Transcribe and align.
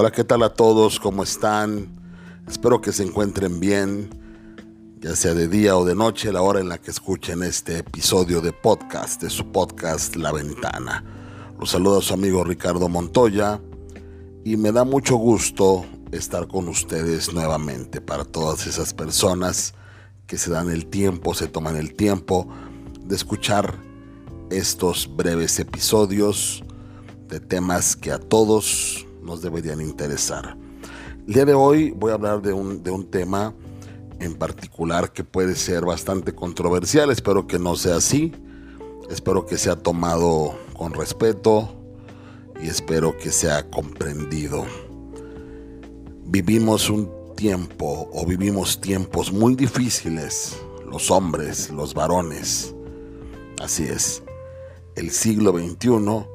Hola, 0.00 0.12
¿qué 0.12 0.22
tal 0.22 0.44
a 0.44 0.54
todos? 0.54 1.00
¿Cómo 1.00 1.24
están? 1.24 1.88
Espero 2.46 2.80
que 2.80 2.92
se 2.92 3.02
encuentren 3.02 3.58
bien, 3.58 4.08
ya 5.00 5.16
sea 5.16 5.34
de 5.34 5.48
día 5.48 5.76
o 5.76 5.84
de 5.84 5.96
noche, 5.96 6.30
la 6.30 6.40
hora 6.40 6.60
en 6.60 6.68
la 6.68 6.78
que 6.78 6.92
escuchen 6.92 7.42
este 7.42 7.78
episodio 7.78 8.40
de 8.40 8.52
podcast, 8.52 9.20
de 9.20 9.28
su 9.28 9.50
podcast 9.50 10.14
La 10.14 10.30
Ventana. 10.30 11.04
Los 11.58 11.70
saluda 11.70 12.00
su 12.00 12.14
amigo 12.14 12.44
Ricardo 12.44 12.88
Montoya 12.88 13.60
y 14.44 14.56
me 14.56 14.70
da 14.70 14.84
mucho 14.84 15.16
gusto 15.16 15.84
estar 16.12 16.46
con 16.46 16.68
ustedes 16.68 17.34
nuevamente 17.34 18.00
para 18.00 18.24
todas 18.24 18.68
esas 18.68 18.94
personas 18.94 19.74
que 20.28 20.38
se 20.38 20.52
dan 20.52 20.70
el 20.70 20.86
tiempo, 20.86 21.34
se 21.34 21.48
toman 21.48 21.74
el 21.74 21.94
tiempo 21.94 22.46
de 23.00 23.16
escuchar 23.16 23.74
estos 24.50 25.10
breves 25.16 25.58
episodios 25.58 26.62
de 27.26 27.40
temas 27.40 27.96
que 27.96 28.12
a 28.12 28.20
todos 28.20 29.07
nos 29.22 29.42
deberían 29.42 29.80
interesar. 29.80 30.56
El 31.26 31.34
día 31.34 31.44
de 31.44 31.54
hoy 31.54 31.90
voy 31.90 32.10
a 32.10 32.14
hablar 32.14 32.40
de 32.42 32.52
un, 32.52 32.82
de 32.82 32.90
un 32.90 33.10
tema 33.10 33.54
en 34.20 34.34
particular 34.34 35.12
que 35.12 35.24
puede 35.24 35.54
ser 35.54 35.84
bastante 35.84 36.34
controversial, 36.34 37.10
espero 37.10 37.46
que 37.46 37.58
no 37.58 37.76
sea 37.76 37.96
así, 37.96 38.32
espero 39.10 39.46
que 39.46 39.58
sea 39.58 39.76
tomado 39.76 40.58
con 40.76 40.92
respeto 40.92 41.74
y 42.60 42.68
espero 42.68 43.16
que 43.16 43.30
sea 43.30 43.68
comprendido. 43.70 44.64
Vivimos 46.24 46.90
un 46.90 47.10
tiempo 47.36 48.08
o 48.12 48.26
vivimos 48.26 48.80
tiempos 48.80 49.32
muy 49.32 49.54
difíciles, 49.54 50.56
los 50.90 51.10
hombres, 51.10 51.70
los 51.70 51.94
varones. 51.94 52.74
Así 53.60 53.84
es, 53.84 54.22
el 54.96 55.10
siglo 55.10 55.52
XXI 55.52 56.26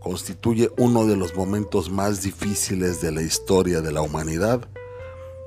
constituye 0.00 0.70
uno 0.78 1.06
de 1.06 1.16
los 1.16 1.36
momentos 1.36 1.90
más 1.90 2.22
difíciles 2.22 3.00
de 3.00 3.12
la 3.12 3.22
historia 3.22 3.82
de 3.82 3.92
la 3.92 4.00
humanidad 4.00 4.66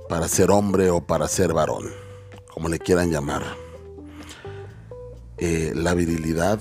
para 0.07 0.27
ser 0.27 0.51
hombre 0.51 0.91
o 0.91 1.01
para 1.01 1.27
ser 1.27 1.53
varón, 1.53 1.89
como 2.53 2.69
le 2.69 2.79
quieran 2.79 3.11
llamar. 3.11 3.43
Eh, 5.37 5.73
la 5.75 5.95
virilidad, 5.95 6.59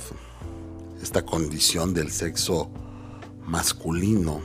esta 1.03 1.25
condición 1.25 1.93
del 1.93 2.11
sexo 2.11 2.71
masculino 3.45 4.41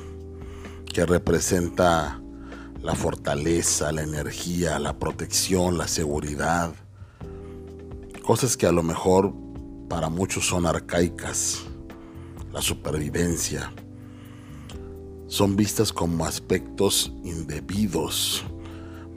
que 0.93 1.05
representa 1.05 2.21
la 2.81 2.95
fortaleza, 2.95 3.91
la 3.93 4.03
energía, 4.03 4.77
la 4.77 4.99
protección, 4.99 5.77
la 5.77 5.87
seguridad, 5.87 6.73
cosas 8.23 8.57
que 8.57 8.67
a 8.67 8.73
lo 8.73 8.83
mejor 8.83 9.33
para 9.87 10.09
muchos 10.09 10.45
son 10.45 10.65
arcaicas 10.65 11.63
la 12.57 12.63
supervivencia, 12.63 13.71
son 15.27 15.55
vistas 15.55 15.93
como 15.93 16.25
aspectos 16.25 17.13
indebidos 17.23 18.43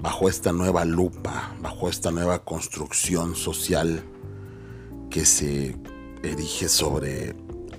bajo 0.03 0.29
esta 0.29 0.53
nueva 0.53 0.85
lupa, 0.85 1.57
bajo 1.63 1.89
esta 1.89 2.11
nueva 2.11 2.45
construcción 2.45 3.35
social 3.35 4.05
que 5.09 5.25
se 5.25 5.75
erige 6.23 6.69
sobre 6.69 7.35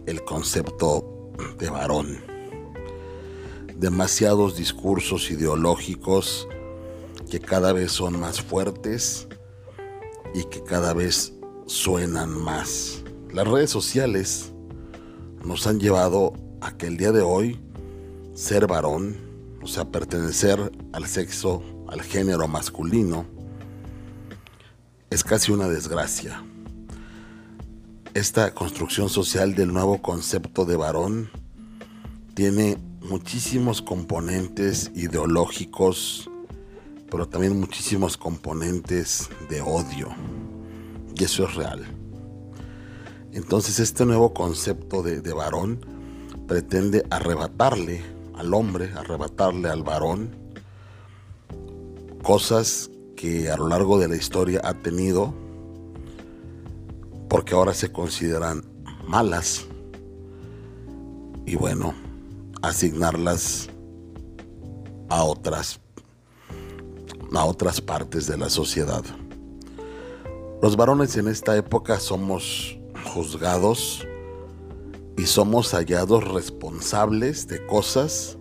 el 0.08 0.24
concepto 0.24 1.32
de 1.60 1.70
varón. 1.70 2.18
Demasiados 3.76 4.58
discursos 4.58 5.30
ideológicos 5.30 6.48
que 7.30 7.40
cada 7.40 7.72
vez 7.72 7.92
son 7.92 8.20
más 8.20 8.42
fuertes 8.42 9.28
y 10.34 10.44
que 10.46 10.64
cada 10.64 10.96
vez 10.96 11.34
suenan 11.68 12.32
más. 12.32 13.04
Las 13.32 13.48
redes 13.48 13.70
sociales 13.70 14.51
nos 15.44 15.68
han 15.68 15.80
llevado 15.80 16.34
a 16.62 16.72
que 16.78 16.88
el 16.88 16.98
día 16.98 17.12
de 17.12 17.22
hoy 17.22 17.60
ser 18.36 18.68
varón, 18.68 19.18
o 19.62 19.68
sea, 19.68 19.86
pertenecer 19.86 20.72
al 20.94 21.08
sexo, 21.08 21.64
al 21.88 22.02
género 22.02 22.48
masculino, 22.48 23.26
es 25.10 25.24
casi 25.24 25.52
una 25.52 25.68
desgracia. 25.68 26.44
Esta 28.14 28.54
construcción 28.54 29.10
social 29.10 29.56
del 29.56 29.74
nuevo 29.74 30.02
concepto 30.02 30.66
de 30.66 30.76
varón 30.76 31.30
tiene 32.34 32.78
muchísimos 33.02 33.82
componentes 33.82 34.92
ideológicos, 34.96 36.30
pero 37.10 37.28
también 37.28 37.60
muchísimos 37.60 38.18
componentes 38.18 39.30
de 39.50 39.62
odio. 39.62 40.10
Y 41.16 41.24
eso 41.24 41.46
es 41.46 41.56
real. 41.56 42.01
Entonces 43.34 43.80
este 43.80 44.06
nuevo 44.06 44.34
concepto 44.34 45.04
de, 45.04 45.22
varón 45.34 45.86
pretende 46.48 47.06
arrebatarle 47.10 48.04
al 48.36 48.54
hombre, 48.54 48.92
arrebatarle 48.96 49.70
al 49.70 49.84
varón 49.84 50.36
cosas 52.24 52.92
que 53.16 53.50
a 53.50 53.58
lo 53.58 53.68
largo 53.68 54.00
de 54.00 54.10
la 54.10 54.16
historia 54.16 54.62
ha 54.64 54.74
tenido 54.74 55.34
porque 57.30 57.56
ahora 57.56 57.74
se 57.74 57.92
consideran 57.92 58.66
malas 59.08 59.66
y 61.46 61.56
bueno, 61.56 61.94
asignarlas 62.62 63.70
a 65.10 65.24
otras 65.24 65.80
a 67.34 67.46
otras 67.46 67.80
partes 67.80 68.28
de 68.28 68.38
la 68.38 68.50
sociedad. 68.50 69.04
Los 70.62 70.76
varones 70.76 71.16
en 71.16 71.30
esta 71.30 71.56
época 71.56 71.98
somos 72.00 72.78
juzgados 73.02 74.08
y 75.18 75.26
somos 75.26 75.72
hallados 75.74 76.28
responsables 76.28 77.48
de 77.48 77.66
cosas 77.66 78.38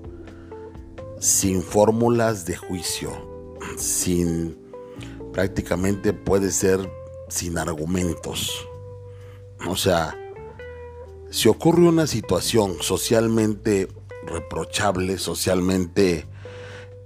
sin 1.18 1.62
fórmulas 1.62 2.46
de 2.46 2.56
juicio, 2.56 3.12
sin 3.76 4.58
prácticamente 5.32 6.12
puede 6.12 6.50
ser 6.50 6.90
sin 7.28 7.58
argumentos. 7.58 8.66
O 9.68 9.76
sea, 9.76 10.16
si 11.30 11.48
ocurre 11.48 11.82
una 11.82 12.06
situación 12.06 12.76
socialmente 12.80 13.88
reprochable, 14.26 15.18
socialmente 15.18 16.26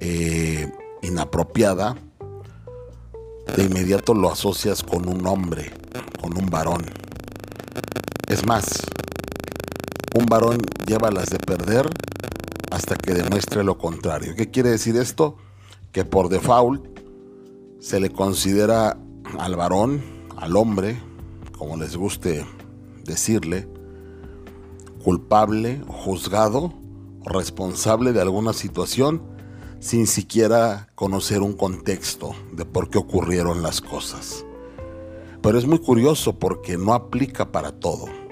eh, 0.01 0.73
inapropiada, 1.03 1.97
de 3.57 3.65
inmediato 3.65 4.15
lo 4.15 4.31
asocias 4.31 4.83
con 4.83 5.09
un 5.09 5.27
hombre, 5.27 5.73
con 6.21 6.37
un 6.37 6.47
varón. 6.47 7.04
Es 8.35 8.45
más, 8.45 8.65
un 10.19 10.27
varón 10.27 10.61
lleva 10.89 11.13
las 11.13 11.31
de 11.31 11.39
perder 11.39 11.89
hasta 12.73 12.97
que 12.97 13.15
demuestre 13.15 13.63
lo 13.63 13.79
contrario. 13.79 14.35
¿Qué 14.35 14.51
quiere 14.51 14.71
decir 14.71 14.97
esto? 14.97 15.37
Que 15.93 16.05
por 16.05 16.29
default 16.29 16.85
se 17.79 18.01
le 18.01 18.11
considera 18.11 18.99
al 19.39 19.55
varón, 19.55 20.03
al 20.37 20.57
hombre, 20.57 21.01
como 21.57 21.77
les 21.77 21.97
guste 21.97 22.45
decirle, 23.05 23.69
culpable, 25.05 25.81
juzgado, 25.87 26.75
responsable 27.25 28.13
de 28.13 28.21
alguna 28.21 28.53
situación 28.53 29.23
sin 29.79 30.09
siquiera 30.09 30.89
conocer 30.97 31.41
un 31.41 31.53
contexto 31.53 32.35
de 32.51 32.65
por 32.65 32.91
qué 32.91 32.99
ocurrieron 32.99 33.63
las 33.63 33.81
cosas. 33.81 34.45
Pero 35.41 35.57
es 35.57 35.67
muy 35.67 35.79
curioso 35.79 36.37
porque 36.37 36.77
no 36.77 36.95
aplica 36.95 37.53
para 37.53 37.71
todo. 37.71 38.24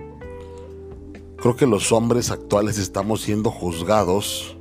Creo 1.43 1.57
que 1.57 1.67
los 1.67 1.91
hombres 1.91 2.31
actuales 2.31 2.79
estamos 2.79 3.23
siendo 3.23 3.51
juzgados 3.51 4.57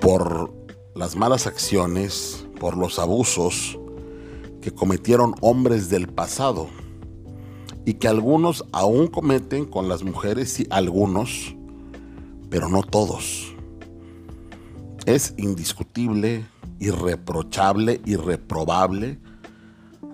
por 0.00 0.54
las 0.94 1.16
malas 1.16 1.48
acciones, 1.48 2.46
por 2.60 2.76
los 2.76 3.00
abusos 3.00 3.76
que 4.62 4.70
cometieron 4.70 5.34
hombres 5.40 5.90
del 5.90 6.06
pasado 6.06 6.68
y 7.84 7.94
que 7.94 8.06
algunos 8.06 8.64
aún 8.70 9.08
cometen 9.08 9.64
con 9.64 9.88
las 9.88 10.04
mujeres, 10.04 10.60
y 10.60 10.68
algunos, 10.70 11.56
pero 12.48 12.68
no 12.68 12.84
todos. 12.84 13.56
Es 15.04 15.34
indiscutible, 15.36 16.46
irreprochable, 16.78 18.00
irreprobable 18.04 19.18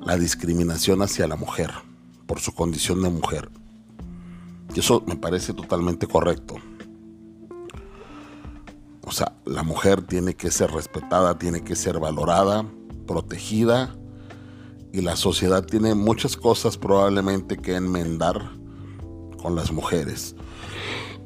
la 0.00 0.16
discriminación 0.16 1.02
hacia 1.02 1.28
la 1.28 1.36
mujer 1.36 1.72
por 2.26 2.40
su 2.40 2.54
condición 2.54 3.02
de 3.02 3.10
mujer. 3.10 3.59
Y 4.74 4.80
eso 4.80 5.02
me 5.06 5.16
parece 5.16 5.52
totalmente 5.52 6.06
correcto. 6.06 6.56
O 9.04 9.12
sea, 9.12 9.34
la 9.44 9.62
mujer 9.62 10.02
tiene 10.02 10.34
que 10.34 10.50
ser 10.50 10.70
respetada, 10.70 11.36
tiene 11.36 11.64
que 11.64 11.74
ser 11.74 11.98
valorada, 11.98 12.64
protegida. 13.06 13.96
Y 14.92 15.00
la 15.02 15.16
sociedad 15.16 15.64
tiene 15.64 15.94
muchas 15.94 16.36
cosas 16.36 16.76
probablemente 16.76 17.56
que 17.56 17.74
enmendar 17.74 18.52
con 19.42 19.56
las 19.56 19.72
mujeres. 19.72 20.36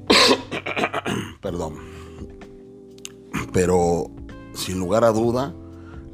Perdón. 1.42 1.74
Pero 3.52 4.10
sin 4.54 4.78
lugar 4.78 5.04
a 5.04 5.10
duda, 5.10 5.54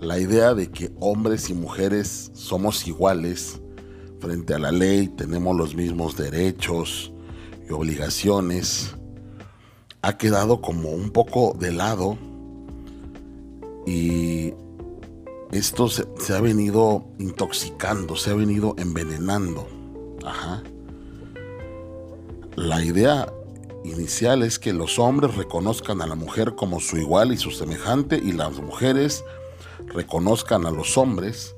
la 0.00 0.18
idea 0.18 0.54
de 0.54 0.70
que 0.70 0.92
hombres 0.98 1.50
y 1.50 1.54
mujeres 1.54 2.30
somos 2.34 2.86
iguales 2.88 3.60
frente 4.18 4.54
a 4.54 4.58
la 4.58 4.72
ley, 4.72 5.08
tenemos 5.08 5.56
los 5.56 5.74
mismos 5.74 6.16
derechos 6.16 7.12
obligaciones, 7.72 8.94
ha 10.02 10.16
quedado 10.16 10.60
como 10.60 10.90
un 10.90 11.10
poco 11.10 11.54
de 11.58 11.72
lado 11.72 12.16
y 13.86 14.54
esto 15.52 15.88
se, 15.88 16.04
ha 16.34 16.40
venido 16.40 17.04
intoxicando, 17.18 18.16
se 18.16 18.30
ha 18.30 18.34
venido 18.34 18.74
envenenando. 18.78 19.68
Ajá. 20.24 20.62
La 22.56 22.84
idea 22.84 23.32
inicial 23.84 24.42
es 24.42 24.58
que 24.58 24.72
los 24.72 24.98
hombres 24.98 25.34
reconozcan 25.34 26.02
a 26.02 26.06
la 26.06 26.14
mujer 26.14 26.54
como 26.54 26.80
su 26.80 26.98
igual 26.98 27.32
y 27.32 27.36
su 27.36 27.50
semejante 27.50 28.16
y 28.16 28.32
las 28.32 28.60
mujeres 28.60 29.24
reconozcan 29.86 30.66
a 30.66 30.70
los 30.70 30.96
hombres 30.98 31.56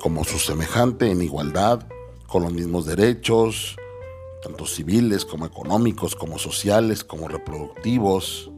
como 0.00 0.24
su 0.24 0.38
semejante 0.38 1.10
en 1.10 1.22
igualdad, 1.22 1.86
con 2.26 2.42
los 2.42 2.52
mismos 2.52 2.86
derechos, 2.86 3.76
tanto 4.42 4.66
civiles 4.66 5.24
como 5.24 5.46
económicos, 5.46 6.16
como 6.16 6.38
sociales, 6.38 7.04
como 7.04 7.28
reproductivos, 7.28 8.50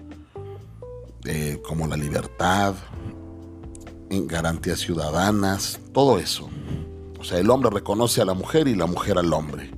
eh, 1.25 1.60
como 1.66 1.86
la 1.86 1.96
libertad, 1.96 2.75
en 4.10 4.26
garantías 4.26 4.81
ciudadanas, 4.81 5.81
todo 5.92 6.19
eso. 6.19 6.48
O 7.20 7.25
sea, 7.25 7.38
el 7.38 7.50
hombre 7.50 7.70
reconoce 7.70 8.20
a 8.20 8.25
la 8.25 8.34
mujer 8.34 8.66
y 8.69 8.75
la 8.75 8.86
mujer 8.86 9.19
al 9.19 9.32
hombre. 9.32 9.70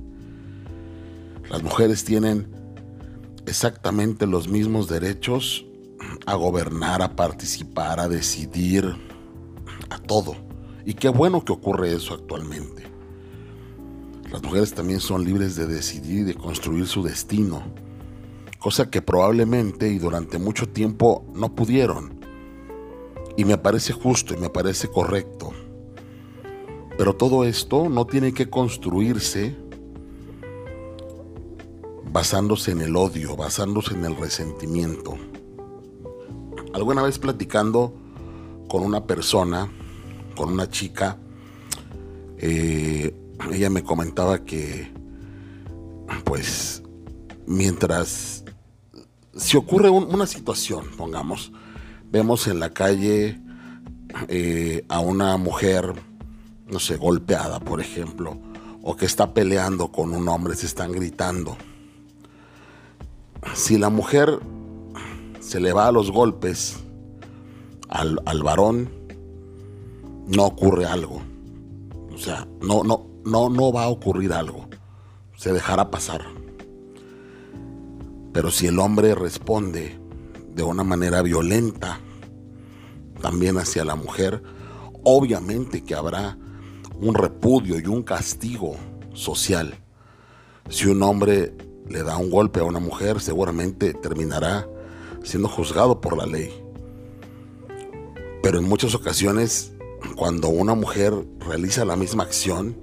Las 1.49 1.63
mujeres 1.63 2.03
tienen 2.03 2.51
exactamente 3.45 4.27
los 4.27 4.47
mismos 4.47 4.87
derechos 4.89 5.65
a 6.25 6.35
gobernar, 6.35 7.01
a 7.01 7.15
participar, 7.15 7.99
a 7.99 8.07
decidir, 8.07 8.95
a 9.89 9.97
todo. 9.99 10.35
Y 10.85 10.93
qué 10.93 11.09
bueno 11.09 11.43
que 11.43 11.53
ocurre 11.53 11.93
eso 11.93 12.13
actualmente. 12.13 12.86
Las 14.31 14.43
mujeres 14.43 14.73
también 14.73 14.99
son 14.99 15.23
libres 15.23 15.55
de 15.55 15.67
decidir 15.67 16.19
y 16.19 16.23
de 16.23 16.35
construir 16.35 16.85
su 16.85 17.01
destino, 17.01 17.63
cosa 18.59 18.89
que 18.89 19.01
probablemente 19.01 19.87
y 19.87 19.99
durante 19.99 20.37
mucho 20.37 20.67
tiempo 20.67 21.25
no 21.33 21.55
pudieron. 21.55 22.19
Y 23.37 23.45
me 23.45 23.57
parece 23.57 23.93
justo 23.93 24.33
y 24.33 24.37
me 24.37 24.49
parece 24.49 24.89
correcto. 24.89 25.51
Pero 26.97 27.15
todo 27.15 27.45
esto 27.45 27.87
no 27.87 28.05
tiene 28.05 28.33
que 28.33 28.49
construirse 28.49 29.55
basándose 32.11 32.71
en 32.71 32.81
el 32.81 32.95
odio, 32.95 33.37
basándose 33.37 33.93
en 33.93 34.03
el 34.03 34.15
resentimiento. 34.15 35.17
Alguna 36.73 37.03
vez 37.03 37.19
platicando 37.19 37.93
con 38.67 38.83
una 38.83 39.05
persona, 39.05 39.71
con 40.35 40.51
una 40.51 40.69
chica, 40.69 41.17
eh, 42.39 43.15
ella 43.51 43.69
me 43.69 43.83
comentaba 43.83 44.43
que, 44.43 44.91
pues, 46.25 46.83
mientras 47.45 48.43
si 49.37 49.55
ocurre 49.55 49.89
una 49.89 50.25
situación, 50.25 50.85
pongamos, 50.97 51.51
vemos 52.09 52.47
en 52.47 52.59
la 52.59 52.73
calle 52.73 53.39
eh, 54.27 54.83
a 54.89 54.99
una 54.99 55.37
mujer, 55.37 55.93
no 56.67 56.79
sé, 56.79 56.97
golpeada, 56.97 57.59
por 57.59 57.79
ejemplo, 57.79 58.37
o 58.81 58.95
que 58.95 59.05
está 59.05 59.33
peleando 59.33 59.91
con 59.91 60.13
un 60.13 60.27
hombre, 60.27 60.55
se 60.55 60.65
están 60.65 60.91
gritando. 60.91 61.55
Si 63.53 63.77
la 63.77 63.89
mujer 63.89 64.39
se 65.39 65.59
le 65.59 65.71
va 65.71 65.87
a 65.87 65.91
los 65.91 66.11
golpes 66.11 66.77
al, 67.89 68.19
al 68.25 68.43
varón, 68.43 68.89
no 70.27 70.45
ocurre 70.45 70.85
algo. 70.85 71.21
O 72.13 72.17
sea, 72.17 72.47
no, 72.61 72.83
no, 72.83 73.06
no, 73.27 73.49
no 73.49 73.71
va 73.71 73.83
a 73.83 73.89
ocurrir 73.89 74.33
algo. 74.33 74.67
Se 75.35 75.53
dejará 75.53 75.91
pasar. 75.91 76.21
Pero 78.33 78.51
si 78.51 78.67
el 78.67 78.79
hombre 78.79 79.15
responde 79.15 79.99
de 80.53 80.63
una 80.63 80.83
manera 80.83 81.21
violenta 81.21 81.99
también 83.21 83.57
hacia 83.57 83.83
la 83.83 83.95
mujer, 83.95 84.41
obviamente 85.03 85.83
que 85.83 85.95
habrá 85.95 86.37
un 86.99 87.13
repudio 87.13 87.79
y 87.79 87.87
un 87.87 88.03
castigo 88.03 88.75
social. 89.13 89.75
Si 90.69 90.87
un 90.87 91.01
hombre 91.03 91.53
le 91.89 92.03
da 92.03 92.17
un 92.17 92.29
golpe 92.29 92.59
a 92.59 92.63
una 92.63 92.79
mujer, 92.79 93.21
seguramente 93.21 93.93
terminará 93.93 94.67
siendo 95.23 95.47
juzgado 95.47 96.01
por 96.01 96.17
la 96.17 96.25
ley. 96.25 96.53
Pero 98.41 98.59
en 98.59 98.65
muchas 98.65 98.95
ocasiones, 98.95 99.73
cuando 100.15 100.49
una 100.49 100.75
mujer 100.75 101.13
realiza 101.39 101.85
la 101.85 101.95
misma 101.95 102.23
acción, 102.23 102.77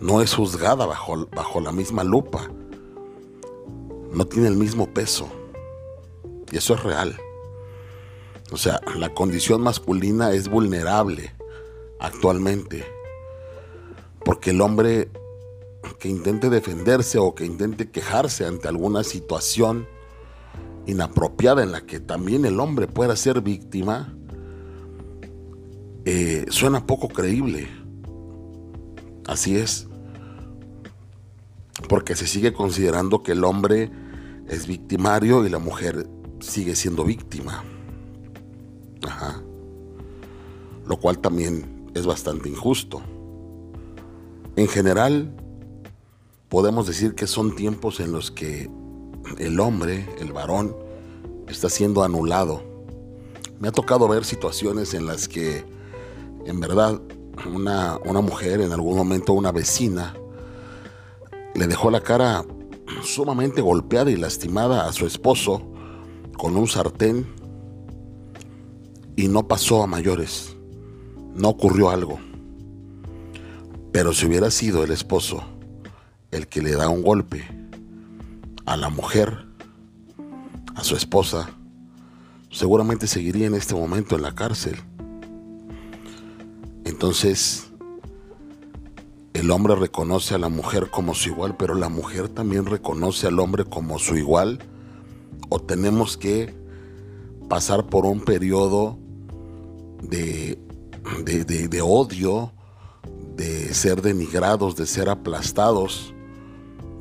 no 0.00 0.22
es 0.22 0.34
juzgada 0.34 0.86
bajo, 0.86 1.26
bajo 1.34 1.60
la 1.60 1.72
misma 1.72 2.04
lupa. 2.04 2.50
No 4.12 4.24
tiene 4.26 4.48
el 4.48 4.56
mismo 4.56 4.92
peso. 4.92 5.28
Y 6.50 6.56
eso 6.56 6.74
es 6.74 6.82
real. 6.82 7.16
O 8.50 8.56
sea, 8.56 8.80
la 8.96 9.14
condición 9.14 9.60
masculina 9.60 10.32
es 10.32 10.48
vulnerable 10.48 11.32
actualmente. 12.00 12.84
Porque 14.24 14.50
el 14.50 14.60
hombre 14.60 15.10
que 15.98 16.08
intente 16.08 16.50
defenderse 16.50 17.18
o 17.18 17.34
que 17.34 17.44
intente 17.44 17.90
quejarse 17.90 18.46
ante 18.46 18.68
alguna 18.68 19.04
situación 19.04 19.86
inapropiada 20.86 21.62
en 21.62 21.72
la 21.72 21.82
que 21.82 22.00
también 22.00 22.44
el 22.44 22.58
hombre 22.58 22.86
pueda 22.86 23.14
ser 23.16 23.40
víctima, 23.42 24.14
eh, 26.04 26.46
suena 26.48 26.86
poco 26.86 27.08
creíble. 27.08 27.68
Así 29.26 29.56
es. 29.56 29.89
Porque 31.88 32.14
se 32.16 32.26
sigue 32.26 32.52
considerando 32.52 33.22
que 33.22 33.32
el 33.32 33.44
hombre 33.44 33.90
es 34.48 34.66
victimario 34.66 35.46
y 35.46 35.50
la 35.50 35.58
mujer 35.58 36.08
sigue 36.40 36.74
siendo 36.74 37.04
víctima. 37.04 37.64
Ajá. 39.06 39.42
Lo 40.86 40.96
cual 40.98 41.18
también 41.18 41.90
es 41.94 42.06
bastante 42.06 42.48
injusto. 42.48 43.02
En 44.56 44.68
general, 44.68 45.34
podemos 46.48 46.86
decir 46.86 47.14
que 47.14 47.26
son 47.26 47.54
tiempos 47.54 48.00
en 48.00 48.12
los 48.12 48.30
que 48.30 48.68
el 49.38 49.60
hombre, 49.60 50.08
el 50.18 50.32
varón, 50.32 50.76
está 51.48 51.68
siendo 51.68 52.02
anulado. 52.02 52.62
Me 53.60 53.68
ha 53.68 53.72
tocado 53.72 54.08
ver 54.08 54.24
situaciones 54.24 54.94
en 54.94 55.06
las 55.06 55.28
que, 55.28 55.64
en 56.46 56.60
verdad, 56.60 57.00
una, 57.52 57.98
una 58.04 58.20
mujer, 58.20 58.60
en 58.60 58.72
algún 58.72 58.96
momento 58.96 59.32
una 59.32 59.52
vecina, 59.52 60.14
le 61.54 61.66
dejó 61.66 61.90
la 61.90 62.02
cara 62.02 62.44
sumamente 63.02 63.60
golpeada 63.60 64.10
y 64.10 64.16
lastimada 64.16 64.86
a 64.86 64.92
su 64.92 65.06
esposo 65.06 65.62
con 66.36 66.56
un 66.56 66.68
sartén 66.68 67.26
y 69.16 69.28
no 69.28 69.46
pasó 69.46 69.82
a 69.82 69.86
mayores. 69.86 70.56
No 71.34 71.48
ocurrió 71.50 71.90
algo. 71.90 72.18
Pero 73.92 74.12
si 74.12 74.26
hubiera 74.26 74.50
sido 74.50 74.84
el 74.84 74.90
esposo 74.90 75.42
el 76.30 76.46
que 76.46 76.62
le 76.62 76.72
da 76.72 76.88
un 76.88 77.02
golpe 77.02 77.44
a 78.66 78.76
la 78.76 78.88
mujer, 78.88 79.46
a 80.76 80.84
su 80.84 80.96
esposa, 80.96 81.50
seguramente 82.50 83.06
seguiría 83.06 83.46
en 83.46 83.54
este 83.54 83.74
momento 83.74 84.16
en 84.16 84.22
la 84.22 84.34
cárcel. 84.34 84.76
Entonces, 86.84 87.69
el 89.40 89.50
hombre 89.50 89.74
reconoce 89.74 90.34
a 90.34 90.38
la 90.38 90.50
mujer 90.50 90.90
como 90.90 91.14
su 91.14 91.30
igual, 91.30 91.56
pero 91.56 91.74
la 91.74 91.88
mujer 91.88 92.28
también 92.28 92.66
reconoce 92.66 93.26
al 93.26 93.38
hombre 93.38 93.64
como 93.64 93.98
su 93.98 94.18
igual. 94.18 94.58
O 95.48 95.60
tenemos 95.60 96.18
que 96.18 96.54
pasar 97.48 97.86
por 97.86 98.04
un 98.04 98.20
periodo 98.20 98.98
de, 100.02 100.58
de, 101.24 101.80
odio, 101.80 102.52
de 103.34 103.72
ser 103.72 104.02
denigrados, 104.02 104.76
de 104.76 104.86
ser 104.86 105.08
aplastados 105.08 106.12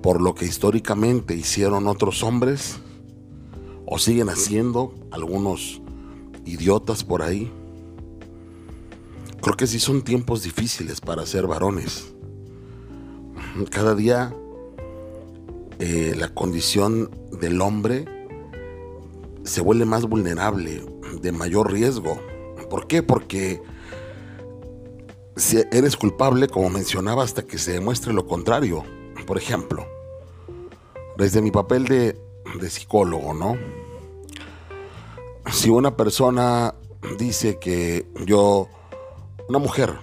por 0.01 0.21
lo 0.21 0.33
que 0.33 0.45
históricamente 0.45 1.35
hicieron 1.35 1.87
otros 1.87 2.23
hombres 2.23 2.79
o 3.85 3.99
siguen 3.99 4.29
haciendo 4.29 4.95
algunos 5.11 5.81
idiotas 6.45 7.03
por 7.03 7.21
ahí. 7.21 7.51
Creo 9.41 9.57
que 9.57 9.67
sí 9.67 9.77
son 9.77 10.03
tiempos 10.03 10.43
difíciles 10.43 11.01
para 11.01 11.25
ser 11.25 11.45
varones 11.45 12.13
cada 13.71 13.95
día 13.95 14.33
eh, 15.79 16.13
la 16.17 16.29
condición 16.33 17.09
del 17.39 17.61
hombre 17.61 18.05
se 19.43 19.61
vuelve 19.61 19.85
más 19.85 20.05
vulnerable, 20.05 20.83
de 21.21 21.31
mayor 21.31 21.71
riesgo. 21.71 22.19
¿Por 22.69 22.87
qué? 22.87 23.01
Porque 23.01 23.61
si 25.35 25.63
eres 25.71 25.95
culpable, 25.95 26.47
como 26.47 26.69
mencionaba, 26.69 27.23
hasta 27.23 27.43
que 27.43 27.57
se 27.57 27.71
demuestre 27.71 28.13
lo 28.13 28.27
contrario. 28.27 28.83
Por 29.25 29.37
ejemplo, 29.37 29.85
desde 31.17 31.41
mi 31.41 31.51
papel 31.51 31.85
de, 31.85 32.19
de 32.59 32.69
psicólogo, 32.69 33.33
¿no? 33.33 33.57
Si 35.51 35.69
una 35.69 35.95
persona 35.95 36.75
dice 37.17 37.57
que 37.57 38.05
yo, 38.25 38.67
una 39.47 39.59
mujer, 39.59 39.97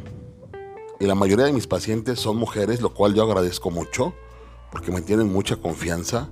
y 0.98 1.06
la 1.06 1.14
mayoría 1.14 1.46
de 1.46 1.52
mis 1.52 1.66
pacientes 1.66 2.18
son 2.18 2.36
mujeres, 2.36 2.80
lo 2.80 2.94
cual 2.94 3.14
yo 3.14 3.22
agradezco 3.22 3.70
mucho, 3.70 4.14
porque 4.70 4.92
me 4.92 5.02
tienen 5.02 5.32
mucha 5.32 5.56
confianza. 5.56 6.30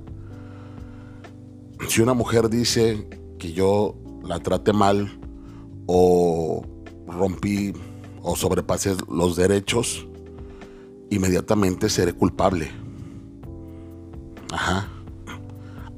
si 1.88 2.00
una 2.00 2.14
mujer 2.14 2.48
dice 2.48 3.08
que 3.38 3.52
yo 3.52 3.94
la 4.22 4.40
trate 4.40 4.72
mal 4.72 5.20
o 5.86 6.62
rompí 7.06 7.74
o 8.22 8.36
sobrepasé 8.36 8.96
los 9.08 9.36
derechos, 9.36 10.06
inmediatamente 11.10 11.90
seré 11.90 12.14
culpable. 12.14 12.70
Ajá. 14.50 14.88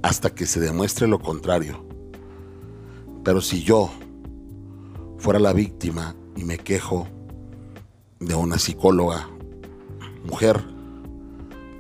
Hasta 0.03 0.35
que 0.35 0.47
se 0.47 0.61
demuestre 0.61 1.07
lo 1.07 1.21
contrario. 1.21 1.85
Pero 3.23 3.41
si 3.41 3.63
yo 3.63 3.91
fuera 5.19 5.39
la 5.39 5.53
víctima 5.53 6.17
y 6.37 6.45
me 6.45 6.59
quejo 6.59 7.09
de 8.21 8.35
una 8.35 8.59
psicóloga 8.59 9.29
mujer, 10.25 10.63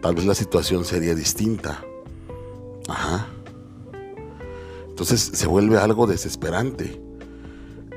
tal 0.02 0.14
vez 0.14 0.26
la 0.26 0.35
situación 0.35 0.85
sería 0.85 1.14
distinta. 1.14 1.83
Ajá. 2.88 3.26
Entonces 4.88 5.21
se 5.35 5.47
vuelve 5.47 5.78
algo 5.78 6.07
desesperante 6.07 7.00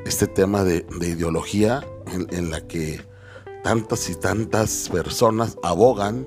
este 0.06 0.28
tema 0.28 0.64
de, 0.64 0.86
ideología 1.02 1.86
en, 2.08 2.50
la 2.50 2.66
que 2.66 3.02
tantas 3.64 4.10
y 4.10 4.16
tantas 4.16 4.90
personas 4.90 5.58
abogan 5.62 6.26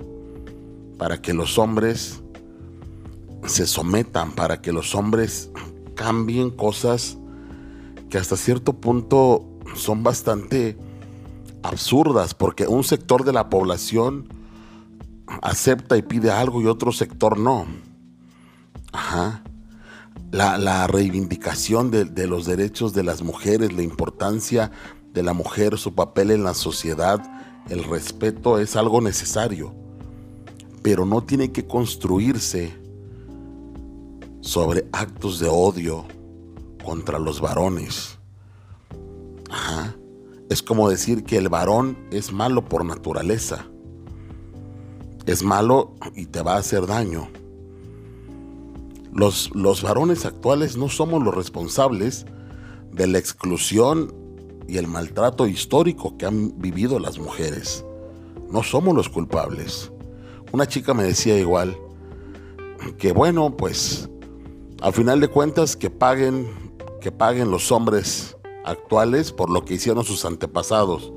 para 0.98 1.20
que 1.20 1.34
los 1.34 1.58
hombres 1.58 2.22
se 3.46 3.66
sometan, 3.66 4.32
para 4.32 4.62
que 4.62 4.72
los 4.72 4.94
hombres 4.94 5.50
cambien 5.94 6.50
cosas 6.50 7.18
que 8.08 8.18
hasta 8.18 8.36
cierto 8.36 8.74
punto 8.74 9.48
son 9.74 10.02
bastante 10.02 10.76
absurdas, 11.62 12.34
porque 12.34 12.66
un 12.66 12.84
sector 12.84 13.24
de 13.24 13.32
la 13.32 13.48
población 13.48 14.28
acepta 15.42 15.96
y 15.96 16.02
pide 16.02 16.30
algo 16.30 16.60
y 16.60 16.66
otro 16.66 16.92
sector 16.92 17.38
no. 17.38 17.66
Ajá 18.92 19.42
la, 20.32 20.86
reivindicación 20.86 21.90
de, 21.90 22.26
los 22.26 22.46
derechos 22.46 22.94
de 22.94 23.02
las 23.02 23.22
mujeres, 23.22 23.72
la 23.72 23.82
importancia 23.82 24.70
de 25.12 25.22
la 25.22 25.34
mujer, 25.34 25.78
su 25.78 25.94
papel 25.94 26.30
en 26.30 26.42
la 26.42 26.54
sociedad, 26.54 27.22
el 27.68 27.84
respeto 27.84 28.58
es 28.58 28.74
algo 28.74 29.00
necesario, 29.00 29.74
pero 30.82 31.04
no 31.04 31.22
tiene 31.22 31.52
que 31.52 31.66
construirse 31.66 32.74
sobre 34.40 34.86
actos 34.92 35.38
de 35.38 35.48
odio 35.48 36.06
contra 36.82 37.18
los 37.18 37.40
varones. 37.40 38.18
Es 40.52 40.62
como 40.62 40.90
decir 40.90 41.24
que 41.24 41.38
el 41.38 41.48
varón 41.48 41.96
es 42.10 42.30
malo 42.30 42.62
por 42.62 42.84
naturaleza. 42.84 43.64
Es 45.24 45.42
malo 45.42 45.94
y 46.14 46.26
te 46.26 46.42
va 46.42 46.56
a 46.56 46.58
hacer 46.58 46.86
daño. 46.86 47.30
Los, 49.14 49.50
varones 49.82 50.26
actuales 50.26 50.76
no 50.76 50.90
somos 50.90 51.22
los 51.22 51.34
responsables 51.34 52.26
de 52.92 53.06
la 53.06 53.16
exclusión 53.16 54.14
y 54.68 54.76
el 54.76 54.88
maltrato 54.88 55.46
histórico 55.46 56.18
que 56.18 56.26
han 56.26 56.60
vivido 56.60 56.98
las 56.98 57.18
mujeres. 57.18 57.86
No 58.50 58.62
somos 58.62 58.94
los 58.94 59.08
culpables. 59.08 59.90
Una 60.52 60.68
chica 60.68 60.92
me 60.92 61.04
decía 61.04 61.38
igual 61.38 61.74
que 62.98 63.12
bueno, 63.12 63.56
pues 63.56 64.10
al 64.82 64.92
final 64.92 65.18
de 65.18 65.28
cuentas 65.28 65.76
que 65.76 65.88
paguen 65.88 66.46
que 67.00 67.10
paguen 67.10 67.50
los 67.50 67.72
hombres 67.72 68.36
actuales 68.64 69.32
por 69.32 69.50
lo 69.50 69.64
que 69.64 69.74
hicieron 69.74 70.04
sus 70.04 70.24
antepasados. 70.24 71.12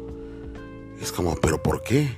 Es 1.02 1.12
como, 1.12 1.36
pero 1.36 1.62
¿por 1.62 1.82
qué? 1.82 2.16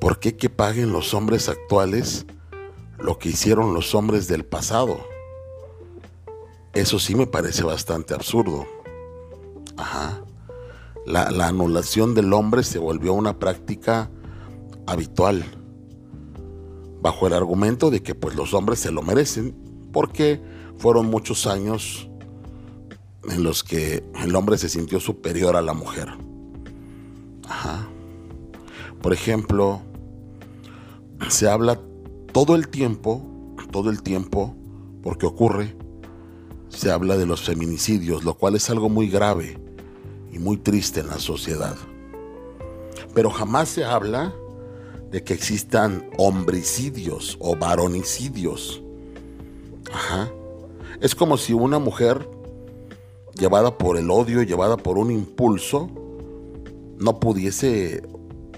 ¿Por 0.00 0.18
qué 0.18 0.36
que 0.36 0.50
paguen 0.50 0.92
los 0.92 1.14
hombres 1.14 1.48
actuales 1.48 2.26
lo 2.98 3.18
que 3.18 3.28
hicieron 3.28 3.74
los 3.74 3.94
hombres 3.94 4.28
del 4.28 4.44
pasado. 4.44 4.98
Eso 6.72 6.98
sí 6.98 7.14
me 7.14 7.26
parece 7.26 7.62
bastante 7.62 8.14
absurdo. 8.14 8.66
Ajá. 9.76 10.22
La, 11.06 11.28
anulación 11.46 12.14
del 12.14 12.32
hombre 12.32 12.64
se 12.64 12.78
volvió 12.78 13.14
una 13.14 13.38
práctica 13.38 14.10
habitual, 14.86 15.44
bajo 17.00 17.28
el 17.28 17.32
argumento 17.32 17.90
de 17.90 18.02
que 18.02 18.16
pues 18.16 18.34
los 18.34 18.54
hombres 18.54 18.80
se 18.80 18.90
lo 18.90 19.02
merecen, 19.02 19.54
porque 19.92 20.42
fueron 20.78 21.06
muchos 21.06 21.46
años 21.46 22.10
en 23.30 23.42
los 23.42 23.62
que 23.64 24.04
el 24.22 24.34
hombre 24.34 24.58
se 24.58 24.68
sintió 24.68 25.00
superior 25.00 25.56
a 25.56 25.62
la 25.62 25.74
mujer. 25.74 26.08
Ajá. 27.48 27.88
Por 29.02 29.12
ejemplo, 29.12 29.80
se 31.28 31.48
habla 31.48 31.80
todo 32.32 32.54
el 32.54 32.68
tiempo, 32.68 33.22
todo 33.70 33.90
el 33.90 34.02
tiempo, 34.02 34.54
porque 35.02 35.26
ocurre, 35.26 35.76
se 36.68 36.90
habla 36.90 37.16
de 37.16 37.26
los 37.26 37.42
feminicidios, 37.42 38.24
lo 38.24 38.34
cual 38.34 38.56
es 38.56 38.68
algo 38.70 38.88
muy 38.88 39.08
grave 39.08 39.58
y 40.32 40.38
muy 40.38 40.56
triste 40.56 41.00
en 41.00 41.08
la 41.08 41.18
sociedad. 41.18 41.76
Pero 43.14 43.30
jamás 43.30 43.68
se 43.68 43.84
habla 43.84 44.34
de 45.10 45.22
que 45.22 45.32
existan 45.32 46.10
homicidios 46.18 47.36
o 47.40 47.56
varonicidios. 47.56 48.82
Ajá. 49.92 50.30
Es 51.00 51.14
como 51.14 51.36
si 51.36 51.52
una 51.52 51.78
mujer 51.78 52.28
llevada 53.36 53.76
por 53.78 53.96
el 53.96 54.10
odio, 54.10 54.42
llevada 54.42 54.76
por 54.76 54.98
un 54.98 55.10
impulso, 55.10 55.90
no 56.98 57.20
pudiese 57.20 58.02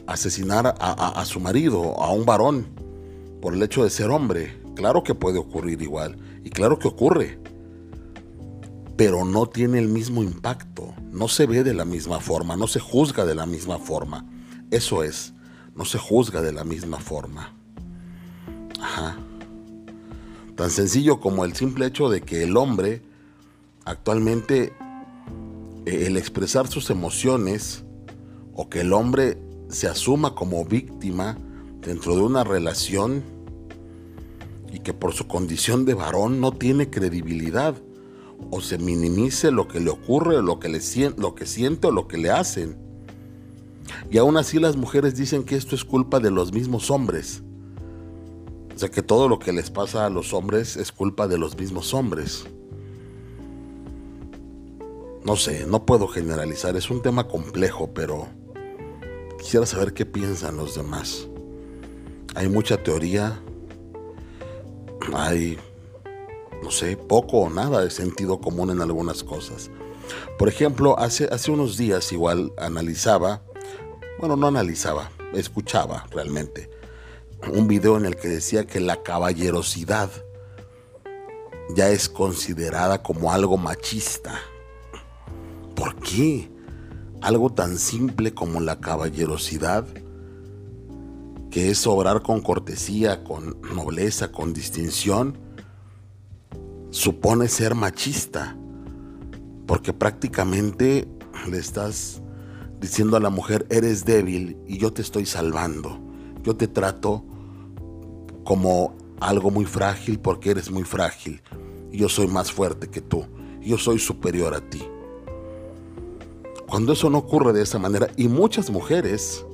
asesinar 0.07 0.75
a, 0.81 1.25
su 1.27 1.41
marido, 1.41 2.01
a 2.01 2.13
un 2.13 2.25
varón 2.25 2.67
por 3.43 3.55
el 3.55 3.63
hecho 3.63 3.85
de 3.85 3.91
ser 3.91 4.11
hombre. 4.11 4.61
Claro 4.75 5.03
que 5.03 5.15
puede 5.15 5.39
ocurrir 5.39 5.83
igual 5.83 6.17
y 6.45 6.51
claro 6.51 6.79
que 6.79 6.89
ocurre, 6.89 7.39
pero 8.97 9.25
no 9.25 9.47
tiene 9.47 9.79
el 9.79 9.89
mismo 9.89 10.23
impacto, 10.23 10.95
no 11.11 11.29
se 11.29 11.47
ve 11.47 11.65
de 11.65 11.75
la 11.75 11.85
misma 11.85 12.21
forma, 12.21 12.57
no 12.57 12.69
se 12.69 12.81
juzga 12.81 13.27
de 13.27 13.35
la 13.35 13.47
misma 13.47 13.79
forma. 13.79 14.25
Eso 14.71 15.03
es, 15.03 15.35
no 15.75 15.85
se 15.85 15.99
juzga 15.99 16.43
de 16.43 16.53
la 16.53 16.65
misma 16.65 16.99
forma. 16.99 17.55
Ajá. 18.81 19.17
Tan 20.55 20.71
sencillo 20.71 21.21
como 21.21 21.45
el 21.45 21.55
simple 21.55 21.87
hecho 21.87 22.09
de 22.09 22.21
que 22.21 22.45
el 22.45 22.57
hombre 22.57 23.03
actualmente 23.89 24.75
eh, 25.87 26.07
el 26.07 26.17
expresar 26.17 26.69
sus 26.69 26.91
emociones 26.91 27.85
o 28.55 28.69
que 28.69 28.83
el 28.83 28.93
hombre 28.93 29.39
se 29.69 29.89
asuma 29.89 30.35
como 30.35 30.65
víctima 30.65 31.39
dentro 31.81 32.15
de 32.15 32.23
una 32.23 32.45
relación 32.45 33.23
y 34.71 34.81
que 34.81 34.93
por 34.93 35.15
su 35.15 35.27
condición 35.27 35.87
de 35.87 35.95
varón 35.95 36.41
no 36.41 36.53
tiene 36.53 36.91
credibilidad 36.91 37.75
o 38.51 38.61
se 38.61 38.79
minimice 38.79 39.51
lo 39.51 39.67
que 39.67 39.81
le 39.81 39.91
ocurre, 39.91 40.43
lo 40.43 40.61
que, 40.61 40.69
le, 40.69 40.81
lo 41.17 41.35
que 41.35 41.47
siente 41.47 41.89
o 41.89 41.91
lo 41.91 42.07
que 42.07 42.19
le 42.19 42.31
hacen. 42.31 42.77
Y 44.11 44.19
aún 44.19 44.37
así 44.37 44.59
las 44.59 44.77
mujeres 44.77 45.17
dicen 45.17 45.45
que 45.45 45.57
esto 45.57 45.75
es 45.75 45.85
culpa 45.85 46.21
de 46.21 46.31
los 46.31 46.53
mismos 46.53 46.91
hombres. 46.91 47.43
O 48.75 48.79
sea 48.79 48.91
que 48.91 49.03
todo 49.03 49.29
lo 49.29 49.39
que 49.39 49.53
les 49.53 49.71
pasa 49.71 50.05
a 50.05 50.11
los 50.11 50.35
hombres 50.35 50.77
es 50.77 50.93
culpa 50.93 51.27
de 51.27 51.39
los 51.39 51.57
mismos 51.59 51.95
hombres. 51.95 52.45
No 55.29 55.37
sé, 55.37 55.67
no 55.67 55.85
puedo 55.85 56.09
generalizar, 56.09 56.75
es 56.75 56.89
un 56.89 57.03
tema 57.03 57.29
complejo, 57.29 57.93
pero 57.93 58.29
quisiera 59.39 59.67
saber 59.67 59.93
qué 59.93 60.07
piensan 60.07 60.57
los 60.57 60.75
demás. 60.75 61.29
Hay 62.35 62.49
mucha 62.49 62.83
teoría, 62.83 63.39
hay, 65.13 65.59
no 66.63 66.71
sé, 66.71 66.97
poco 66.97 67.41
o 67.41 67.51
nada 67.51 67.85
de 67.85 67.91
sentido 67.91 68.41
común 68.41 68.71
en 68.71 68.81
algunas 68.81 69.23
cosas. 69.23 69.71
Por 70.39 70.49
ejemplo, 70.49 70.99
hace, 70.99 71.27
hace 71.27 71.51
unos 71.51 71.77
días 71.77 72.11
igual 72.11 72.51
analizaba, 72.57 73.43
bueno, 74.19 74.35
no 74.35 74.47
analizaba, 74.47 75.11
escuchaba 75.35 76.07
realmente, 76.11 76.71
un 77.53 77.69
video 77.69 77.99
en 77.99 78.07
el 78.07 78.17
que 78.17 78.29
decía 78.29 78.67
que 78.67 78.81
la 78.81 79.03
caballerosidad 79.03 80.09
ya 81.77 81.91
es 81.91 82.09
considerada 82.09 83.03
como 83.03 83.31
algo 83.31 83.59
machista. 83.59 84.41
¿Por 85.79 85.95
qué? 85.95 86.51
Algo 87.23 87.51
tan 87.51 87.79
simple 87.79 88.35
como 88.35 88.61
la 88.61 88.81
caballerosidad 88.81 89.87
que 91.53 91.71
es 91.71 91.87
obrar 91.87 92.23
con 92.23 92.41
cortesía, 92.41 93.23
con 93.23 93.61
nobleza, 93.75 94.33
con 94.33 94.53
distinción, 94.53 95.39
supone 96.91 97.47
ser 97.47 97.77
machista, 97.77 98.57
porque 99.67 99.93
prácticamente 99.93 101.09
le 101.49 101.59
estás 101.59 102.23
diciendo 102.81 103.17
a 103.17 103.21
la 103.21 103.31
mujer, 103.31 103.65
eres 103.71 104.05
débil 104.05 104.59
y 104.67 104.79
yo 104.79 104.93
te 104.93 105.03
estoy 105.03 105.27
salvando, 105.27 106.01
yo 106.43 106.57
te 106.57 106.67
trato 106.67 107.25
como 108.45 108.97
algo 109.21 109.53
muy 109.53 109.65
frágil 109.65 110.19
porque 110.19 110.51
eres 110.51 110.73
muy 110.73 110.83
frágil, 110.83 111.41
yo 111.93 112.09
soy 112.09 112.27
más 112.27 112.51
fuerte 112.51 112.89
que 112.89 113.01
tú, 113.01 113.27
yo 113.61 113.79
soy 113.79 114.01
superior 114.01 114.55
a 114.55 114.61
ti. 114.61 114.83
Cuando 116.69 116.93
eso 116.93 117.09
no 117.09 117.19
ocurre 117.19 117.55
de 117.55 117.63
esa 117.63 117.79
manera, 117.79 118.09
y 118.17 118.29
muchas 118.29 118.71
mujeres 118.71 119.45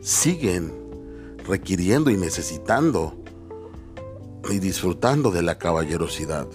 siguen 0.00 0.72
requiriendo 1.46 2.10
y 2.10 2.16
necesitando 2.16 3.14
y 4.50 4.58
disfrutando 4.58 5.30
de 5.30 5.42
la 5.42 5.58
caballerosidad. 5.58 6.48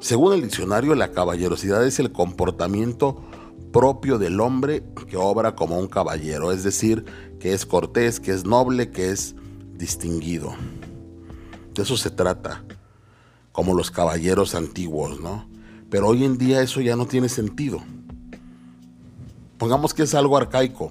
Según 0.00 0.32
el 0.32 0.42
diccionario, 0.42 0.94
la 0.94 1.12
caballerosidad 1.12 1.86
es 1.86 1.98
el 1.98 2.10
comportamiento 2.10 3.22
propio 3.70 4.18
del 4.18 4.40
hombre 4.40 4.82
que 5.06 5.18
obra 5.18 5.54
como 5.54 5.78
un 5.78 5.86
caballero, 5.86 6.50
es 6.50 6.64
decir, 6.64 7.04
que 7.38 7.52
es 7.52 7.66
cortés, 7.66 8.18
que 8.18 8.32
es 8.32 8.46
noble, 8.46 8.90
que 8.90 9.10
es 9.10 9.34
distinguido. 9.74 10.54
De 11.74 11.82
eso 11.82 11.98
se 11.98 12.10
trata, 12.10 12.64
como 13.52 13.74
los 13.74 13.90
caballeros 13.90 14.54
antiguos, 14.54 15.20
¿no? 15.20 15.46
Pero 15.90 16.08
hoy 16.08 16.24
en 16.24 16.38
día 16.38 16.62
eso 16.62 16.80
ya 16.80 16.96
no 16.96 17.06
tiene 17.06 17.28
sentido. 17.28 17.82
Pongamos 19.60 19.92
que 19.92 20.04
es 20.04 20.14
algo 20.14 20.38
arcaico. 20.38 20.90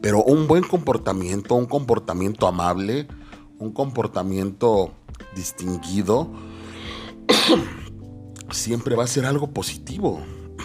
Pero 0.00 0.22
un 0.22 0.46
buen 0.46 0.62
comportamiento, 0.62 1.56
un 1.56 1.66
comportamiento 1.66 2.46
amable, 2.46 3.08
un 3.58 3.72
comportamiento 3.72 4.92
distinguido, 5.34 6.30
siempre 8.52 8.94
va 8.94 9.02
a 9.04 9.08
ser 9.08 9.26
algo 9.26 9.50
positivo. 9.50 10.20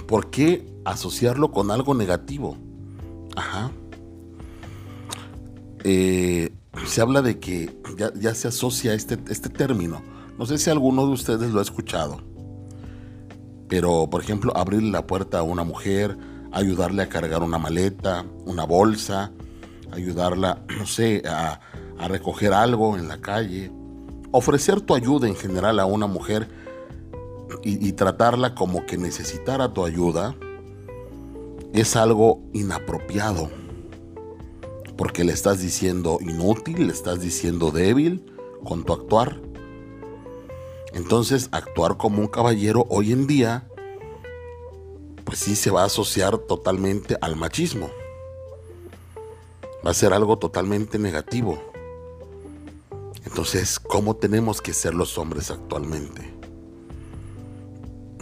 ¿Por 0.07 0.29
qué 0.29 0.71
asociarlo 0.85 1.51
con 1.51 1.71
algo 1.71 1.95
negativo? 1.95 2.57
Ajá. 3.35 3.71
Eh, 5.83 6.53
se 6.85 7.01
habla 7.01 7.23
de 7.23 7.39
que 7.39 7.75
ya, 8.19 8.35
se 8.35 8.49
asocia 8.49 8.93
este, 8.93 9.17
este 9.29 9.49
término. 9.49 10.03
No 10.37 10.45
sé 10.45 10.59
si 10.59 10.69
alguno 10.69 11.07
de 11.07 11.13
ustedes 11.13 11.51
lo 11.51 11.59
ha 11.59 11.63
escuchado. 11.63 12.21
Pero, 13.67 14.07
por 14.11 14.21
ejemplo, 14.21 14.55
abrirle 14.55 14.91
la 14.91 15.07
puerta 15.07 15.39
a 15.39 15.43
una 15.43 15.63
mujer, 15.63 16.34
ayudarle 16.55 17.03
a 17.03 17.09
cargar 17.09 17.43
una 17.43 17.59
maleta, 17.59 18.25
una 18.45 18.65
bolsa, 18.65 19.31
ayudarla, 19.91 20.63
no 20.77 20.87
sé, 20.87 21.21
a, 21.27 21.59
a 21.99 22.07
recoger 22.07 22.53
algo 22.53 22.97
en 22.97 23.07
la 23.07 23.21
calle, 23.21 23.71
ofrecer 24.31 24.81
tu 24.81 24.95
ayuda 24.95 25.27
en 25.27 25.35
general 25.35 25.79
a 25.79 25.85
una 25.85 26.07
mujer 26.07 26.47
y, 27.63 27.93
tratarla 27.93 28.53
como 28.53 28.85
que 28.85 28.97
necesitara 28.97 29.73
tu 29.73 29.85
ayuda 29.85 30.35
es 31.73 31.95
algo 31.95 32.41
inapropiado. 32.53 33.49
Porque 34.97 35.23
le 35.23 35.33
estás 35.33 35.61
diciendo 35.61 36.19
inútil, 36.21 36.87
le 36.87 36.93
estás 36.93 37.21
diciendo 37.21 37.71
débil 37.71 38.25
con 38.63 38.83
tu 38.83 38.93
actuar. 38.93 39.41
Entonces, 40.93 41.49
actuar 41.51 41.97
como 41.97 42.19
un 42.19 42.27
caballero 42.27 42.85
hoy 42.89 43.11
en 43.11 43.27
día, 43.27 43.67
pues 45.25 45.39
sí 45.39 45.55
se 45.55 45.71
va 45.71 45.81
a 45.81 45.85
asociar 45.85 46.37
totalmente 46.37 47.17
al 47.19 47.35
machismo. 47.35 47.89
Va 49.85 49.91
a 49.91 49.93
ser 49.93 50.13
algo 50.13 50.37
totalmente 50.37 50.97
negativo. 50.99 51.61
Entonces, 53.25 53.79
¿cómo 53.79 54.15
tenemos 54.15 54.61
que 54.61 54.73
ser 54.73 54.93
los 54.93 55.17
hombres 55.17 55.51
actualmente? 55.51 56.33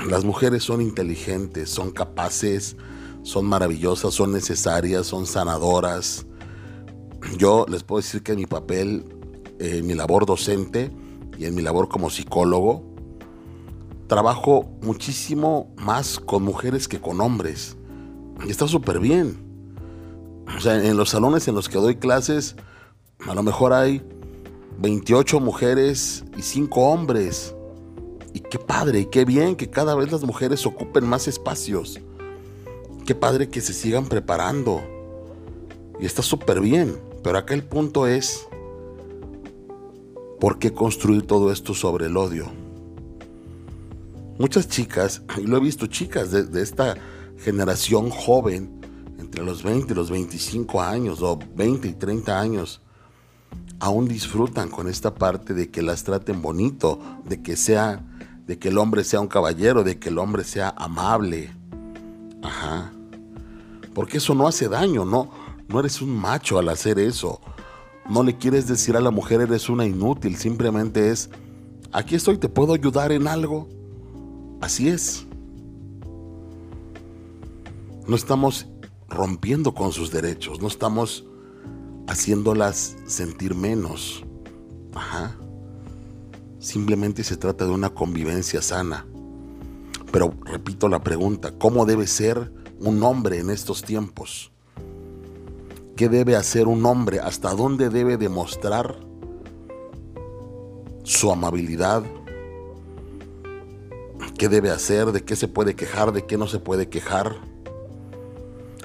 Las 0.08 0.26
mujeres 0.26 0.64
son 0.64 0.82
inteligentes, 0.82 1.70
son 1.70 1.92
capaces, 1.92 2.76
son 3.22 3.46
maravillosas, 3.46 4.14
son 4.14 4.32
necesarias, 4.32 5.06
son 5.06 5.26
sanadoras. 5.26 6.26
Yo 7.38 7.66
les 7.70 7.84
puedo 7.84 8.02
decir 8.02 8.24
que 8.24 8.36
mi 8.36 8.46
papel, 8.46 9.06
eh, 9.60 9.82
mi 9.82 9.94
labor 9.94 10.26
docente 10.26 10.92
y 11.38 11.46
en 11.46 11.56
mi 11.56 11.62
labor 11.62 11.90
como 11.90 12.10
psicólogo, 12.10 12.93
trabajo 14.14 14.70
muchísimo 14.84 15.74
más 15.76 16.20
con 16.20 16.44
mujeres 16.44 16.88
que 16.88 17.02
con 17.02 17.20
hombres. 17.20 17.76
Y 18.46 18.52
está 18.52 18.68
súper 18.68 19.00
bien. 19.00 19.40
O 20.56 20.60
sea, 20.60 20.76
en 20.76 20.98
los 20.98 21.10
salones 21.10 21.48
en 21.48 21.56
los 21.56 21.68
que 21.68 21.80
doy 21.80 21.96
clases, 21.96 22.56
a 23.26 23.34
lo 23.34 23.42
mejor 23.42 23.74
hay 23.74 24.04
28 24.78 25.40
mujeres 25.40 26.26
y 26.38 26.44
5 26.44 26.80
hombres. 26.80 27.56
Y 28.36 28.42
qué 28.42 28.60
padre, 28.60 29.00
y 29.00 29.06
qué 29.08 29.26
bien 29.26 29.56
que 29.56 29.72
cada 29.72 29.96
vez 29.96 30.12
las 30.12 30.22
mujeres 30.22 30.64
ocupen 30.68 31.08
más 31.08 31.28
espacios. 31.28 32.00
Qué 33.08 33.16
padre 33.16 33.50
que 33.50 33.62
se 33.62 33.74
sigan 33.74 34.06
preparando. 34.06 34.84
Y 36.00 36.06
está 36.06 36.22
súper 36.22 36.62
bien. 36.62 37.00
Pero 37.24 37.40
acá 37.40 37.56
el 37.56 37.64
punto 37.64 38.06
es, 38.06 38.48
¿por 40.40 40.60
qué 40.60 40.72
construir 40.72 41.26
todo 41.26 41.52
esto 41.52 41.74
sobre 41.74 42.06
el 42.06 42.16
odio? 42.16 42.63
Muchas 44.38 44.68
chicas, 44.68 45.22
y 45.38 45.48
lo 45.48 45.58
he 45.58 45.62
visto 45.62 45.88
chicas 45.88 46.32
de, 46.32 46.62
esta 46.62 46.96
generación 47.38 48.10
joven, 48.10 48.82
entre 49.20 49.44
los 49.44 49.64
20 49.64 49.94
y 49.94 49.96
los 49.96 50.10
25 50.10 50.82
años, 50.82 51.22
o 51.22 51.40
20 51.56 51.88
y 51.88 51.94
30 51.94 52.40
años, 52.40 52.82
aún 53.80 54.08
disfrutan 54.08 54.70
con 54.70 54.88
esta 54.88 55.14
parte 55.14 55.54
de 55.54 55.70
que 55.70 55.82
las 55.82 56.04
traten 56.04 56.42
bonito, 56.42 57.00
de 57.26 57.42
que 57.42 57.56
sea 57.56 58.04
de 58.48 58.60
que 58.60 58.70
el 58.70 58.78
hombre 58.78 59.04
sea 59.04 59.22
un 59.22 59.28
caballero, 59.28 59.84
de 59.84 60.00
que 60.00 60.10
el 60.10 60.18
hombre 60.18 60.44
sea 60.44 60.74
amable. 60.78 61.52
Ajá. 62.42 62.92
Porque 63.94 64.18
eso 64.18 64.34
no 64.36 64.48
hace 64.48 64.68
daño, 64.68 65.06
no, 65.06 65.30
no 65.68 65.80
eres 65.80 66.02
un 66.02 66.16
macho 66.16 66.60
al 66.60 66.70
hacer 66.70 67.00
eso. 67.00 67.40
No 68.10 68.22
le 68.24 68.38
quieres 68.38 68.68
decir 68.68 68.98
a 68.98 69.02
la 69.02 69.12
mujer 69.12 69.42
eres 69.42 69.70
una 69.70 69.86
inútil, 69.86 70.36
simplemente 70.36 71.10
es, 71.10 71.30
aquí 71.92 72.16
estoy, 72.16 72.38
te 72.38 72.50
puedo 72.50 72.74
ayudar 72.74 73.12
en 73.12 73.28
algo. 73.28 73.70
Así 74.64 74.88
es. 74.88 75.28
No 78.08 78.16
estamos 78.16 78.70
rompiendo 79.10 79.74
con 79.74 79.92
sus 79.92 80.10
derechos, 80.10 80.62
no 80.62 80.70
estamos 80.70 81.26
haciéndolas 82.08 82.96
sentir 83.06 83.56
menos. 83.56 84.24
Ajá. 84.94 85.36
Simplemente 86.60 87.26
se 87.26 87.36
trata 87.36 87.66
de 87.66 87.72
una 87.72 87.90
convivencia 87.90 88.62
sana. 88.62 89.06
Pero 90.14 90.34
repito 90.46 90.88
la 90.88 91.04
pregunta, 91.04 91.52
¿cómo 91.60 91.86
debe 91.86 92.08
ser 92.08 92.54
un 92.80 93.04
hombre 93.04 93.40
en 93.40 93.50
estos 93.50 93.84
tiempos? 93.84 94.54
¿Qué 95.98 96.08
debe 96.08 96.38
hacer 96.38 96.70
un 96.70 96.86
hombre? 96.86 97.20
¿Hasta 97.20 97.54
dónde 97.54 97.90
debe 97.90 98.16
demostrar 98.16 98.98
su 101.04 101.34
amabilidad? 101.34 102.06
¿Qué 104.44 104.50
debe 104.50 104.72
hacer? 104.72 105.14
¿De 105.14 105.24
qué 105.24 105.38
se 105.38 105.48
puede 105.48 105.74
quejar? 105.74 106.12
¿De 106.12 106.26
qué 106.26 106.38
no 106.38 106.48
se 106.48 106.60
puede 106.60 106.90
quejar? 106.90 107.38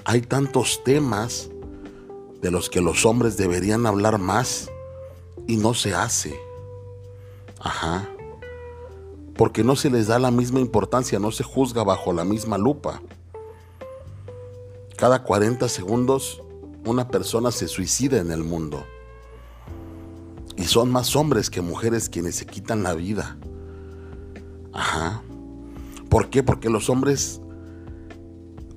Hay 0.05 0.21
tantos 0.21 0.85
temas 0.85 1.51
de 2.41 2.53
los 2.53 2.71
que 2.71 2.81
los 2.81 3.05
hombres 3.05 3.37
deberían 3.37 3.85
hablar 3.85 4.21
más 4.21 4.71
y 5.49 5.57
no 5.57 5.75
se 5.75 5.97
hace. 5.97 6.39
Ajá. 7.59 8.09
Porque 9.35 9.65
no 9.65 9.75
se 9.75 9.91
les 9.91 10.07
da 10.07 10.21
la 10.21 10.31
misma 10.31 10.61
importancia, 10.61 11.19
no 11.19 11.33
se 11.33 11.43
juzga 11.43 11.83
bajo 11.83 12.13
la 12.13 12.23
misma 12.23 12.57
lupa. 12.57 13.03
Cada 14.97 15.25
40 15.25 15.69
segundos 15.69 16.41
una 16.85 17.09
persona 17.09 17.51
se 17.51 17.67
suicida 17.67 18.19
en 18.19 18.31
el 18.31 18.45
mundo. 18.45 18.85
Y 20.57 20.67
son 20.67 20.93
más 20.93 21.17
hombres 21.17 21.51
que 21.51 21.63
mujeres 21.63 22.09
quienes 22.09 22.37
se 22.37 22.47
quitan 22.47 22.85
la 22.85 22.95
vida. 22.95 23.37
Ajá. 24.73 25.25
¿Por 26.09 26.31
qué? 26.31 26.43
Porque 26.43 26.71
los 26.71 26.89
hombres 26.89 27.41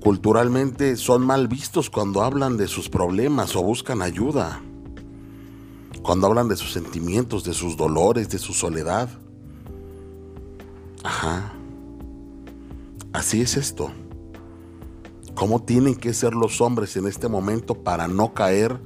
culturalmente 0.00 0.96
son 0.96 1.24
mal 1.24 1.48
vistos 1.48 1.88
cuando 1.88 2.22
hablan 2.22 2.56
de 2.56 2.66
sus 2.66 2.88
problemas 2.88 3.54
o 3.56 3.62
buscan 3.62 4.02
ayuda 4.02 4.60
cuando 6.02 6.26
hablan 6.26 6.48
de 6.48 6.56
sus 6.56 6.72
sentimientos, 6.72 7.44
de 7.44 7.54
sus 7.54 7.76
dolores, 7.76 8.28
de 8.28 8.38
su 8.38 8.52
soledad. 8.52 9.08
Ajá. 11.04 11.52
Así 13.12 13.40
es 13.40 13.56
esto. 13.56 13.90
¿Cómo 15.34 15.62
tienen 15.62 15.94
que 15.94 16.12
ser 16.12 16.34
los 16.34 16.60
hombres 16.60 16.96
en 16.96 17.06
este 17.06 17.28
momento 17.28 17.74
para 17.74 18.08
no 18.08 18.34
caer 18.34 18.80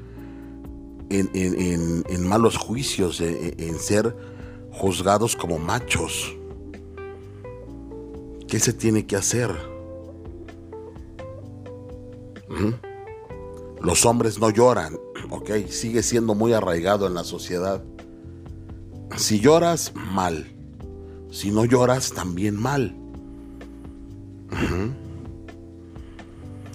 en, 1.08 2.28
malos 2.28 2.56
juicios, 2.56 3.20
en, 3.20 3.78
ser 3.78 4.16
juzgados 4.72 5.34
como 5.36 5.58
machos? 5.58 6.36
¿Qué 8.48 8.60
se 8.60 8.72
tiene 8.72 9.06
que 9.06 9.16
hacer? 9.16 9.50
Los 13.80 14.06
hombres 14.06 14.38
no 14.38 14.50
lloran, 14.50 14.96
ok, 15.30 15.50
sigue 15.68 16.02
siendo 16.02 16.34
muy 16.34 16.52
arraigado 16.52 17.06
en 17.06 17.14
la 17.14 17.24
sociedad. 17.24 17.82
Si 19.16 19.40
lloras, 19.40 19.92
mal. 20.12 20.52
Si 21.30 21.50
no 21.50 21.64
lloras, 21.64 22.12
también 22.12 22.60
mal. 22.60 22.96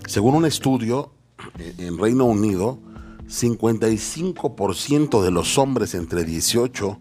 Según 0.07 0.35
un 0.35 0.45
estudio 0.45 1.13
en 1.77 1.97
Reino 1.97 2.25
Unido, 2.25 2.79
55% 3.27 5.23
de 5.23 5.31
los 5.31 5.57
hombres 5.57 5.95
entre 5.95 6.25
18 6.25 6.99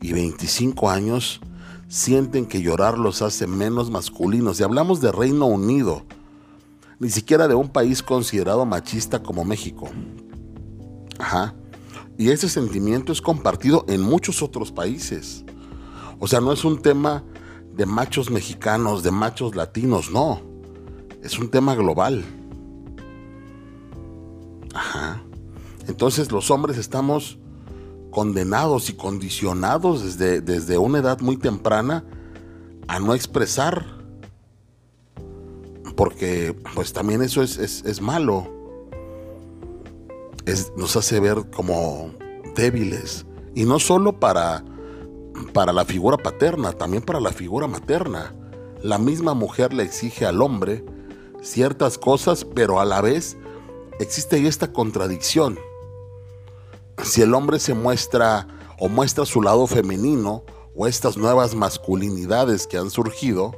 y 0.00 0.12
25 0.12 0.88
años 0.88 1.40
sienten 1.88 2.46
que 2.46 2.62
llorar 2.62 2.98
los 2.98 3.22
hace 3.22 3.46
menos 3.46 3.90
masculinos. 3.90 4.60
Y 4.60 4.62
hablamos 4.62 5.00
de 5.00 5.10
Reino 5.10 5.46
Unido, 5.46 6.04
ni 6.98 7.10
siquiera 7.10 7.48
de 7.48 7.54
un 7.54 7.70
país 7.70 8.02
considerado 8.02 8.64
machista 8.66 9.22
como 9.22 9.44
México. 9.44 9.88
Ajá. 11.18 11.54
Y 12.16 12.30
ese 12.30 12.48
sentimiento 12.48 13.12
es 13.12 13.20
compartido 13.20 13.84
en 13.88 14.02
muchos 14.02 14.42
otros 14.42 14.70
países. 14.70 15.44
O 16.18 16.26
sea, 16.26 16.40
no 16.40 16.52
es 16.52 16.64
un 16.64 16.80
tema 16.82 17.24
de 17.74 17.86
machos 17.86 18.30
mexicanos, 18.30 19.02
de 19.02 19.10
machos 19.10 19.54
latinos, 19.54 20.10
no. 20.10 20.42
Es 21.22 21.38
un 21.38 21.48
tema 21.48 21.74
global. 21.74 22.24
Ajá. 24.74 25.22
Entonces 25.86 26.30
los 26.32 26.50
hombres 26.50 26.76
estamos 26.76 27.38
condenados 28.18 28.90
y 28.90 28.94
condicionados 28.94 30.02
desde, 30.02 30.40
desde 30.40 30.76
una 30.76 30.98
edad 30.98 31.20
muy 31.20 31.36
temprana 31.36 32.04
a 32.88 32.98
no 32.98 33.14
expresar. 33.14 33.86
Porque 35.94 36.52
pues 36.74 36.92
también 36.92 37.22
eso 37.22 37.44
es, 37.44 37.58
es 37.58 38.02
malo 38.02 38.58
nos 40.76 40.96
hace 40.96 41.20
ver 41.20 41.48
como 41.54 42.10
débiles. 42.56 43.24
Y 43.54 43.66
no 43.66 43.78
solo 43.78 44.18
para, 44.18 44.64
para 45.52 45.72
la 45.72 45.84
figura 45.84 46.16
paterna, 46.16 46.72
también 46.72 47.04
para 47.04 47.20
la 47.20 47.30
figura 47.30 47.68
materna. 47.68 48.34
La 48.82 48.98
misma 48.98 49.34
mujer 49.34 49.72
le 49.72 49.84
exige 49.84 50.26
al 50.26 50.42
hombre 50.42 50.84
ciertas 51.40 51.98
cosas, 51.98 52.44
pero 52.44 52.80
a 52.80 52.84
la 52.84 53.00
vez 53.00 53.36
existe 54.00 54.44
esta 54.44 54.72
contradicción. 54.72 55.56
Si 57.02 57.22
el 57.22 57.34
hombre 57.34 57.58
se 57.58 57.74
muestra 57.74 58.46
o 58.78 58.88
muestra 58.88 59.24
su 59.24 59.42
lado 59.42 59.66
femenino 59.66 60.44
o 60.76 60.86
estas 60.86 61.16
nuevas 61.16 61.54
masculinidades 61.54 62.66
que 62.66 62.76
han 62.76 62.90
surgido, 62.90 63.54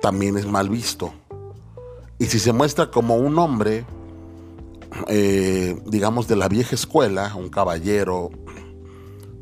también 0.00 0.36
es 0.36 0.46
mal 0.46 0.68
visto. 0.68 1.12
Y 2.18 2.26
si 2.26 2.38
se 2.38 2.52
muestra 2.52 2.90
como 2.90 3.16
un 3.16 3.38
hombre, 3.38 3.84
eh, 5.08 5.80
digamos, 5.86 6.28
de 6.28 6.36
la 6.36 6.48
vieja 6.48 6.74
escuela, 6.74 7.34
un 7.34 7.48
caballero, 7.48 8.30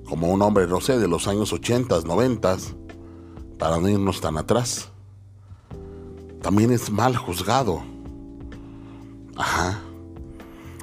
como 0.07 0.29
un 0.29 0.41
hombre, 0.43 0.67
no 0.67 0.81
sé, 0.81 0.99
de 0.99 1.09
los 1.09 1.29
años 1.29 1.53
80, 1.53 2.01
90, 2.03 2.57
para 3.59 3.79
no 3.79 3.89
irnos 3.89 4.21
tan 4.21 4.39
atrás, 4.39 4.89
también 6.41 6.73
es 6.73 6.91
mal 6.91 7.17
juzgado. 7.17 7.83
Ajá. 9.37 9.81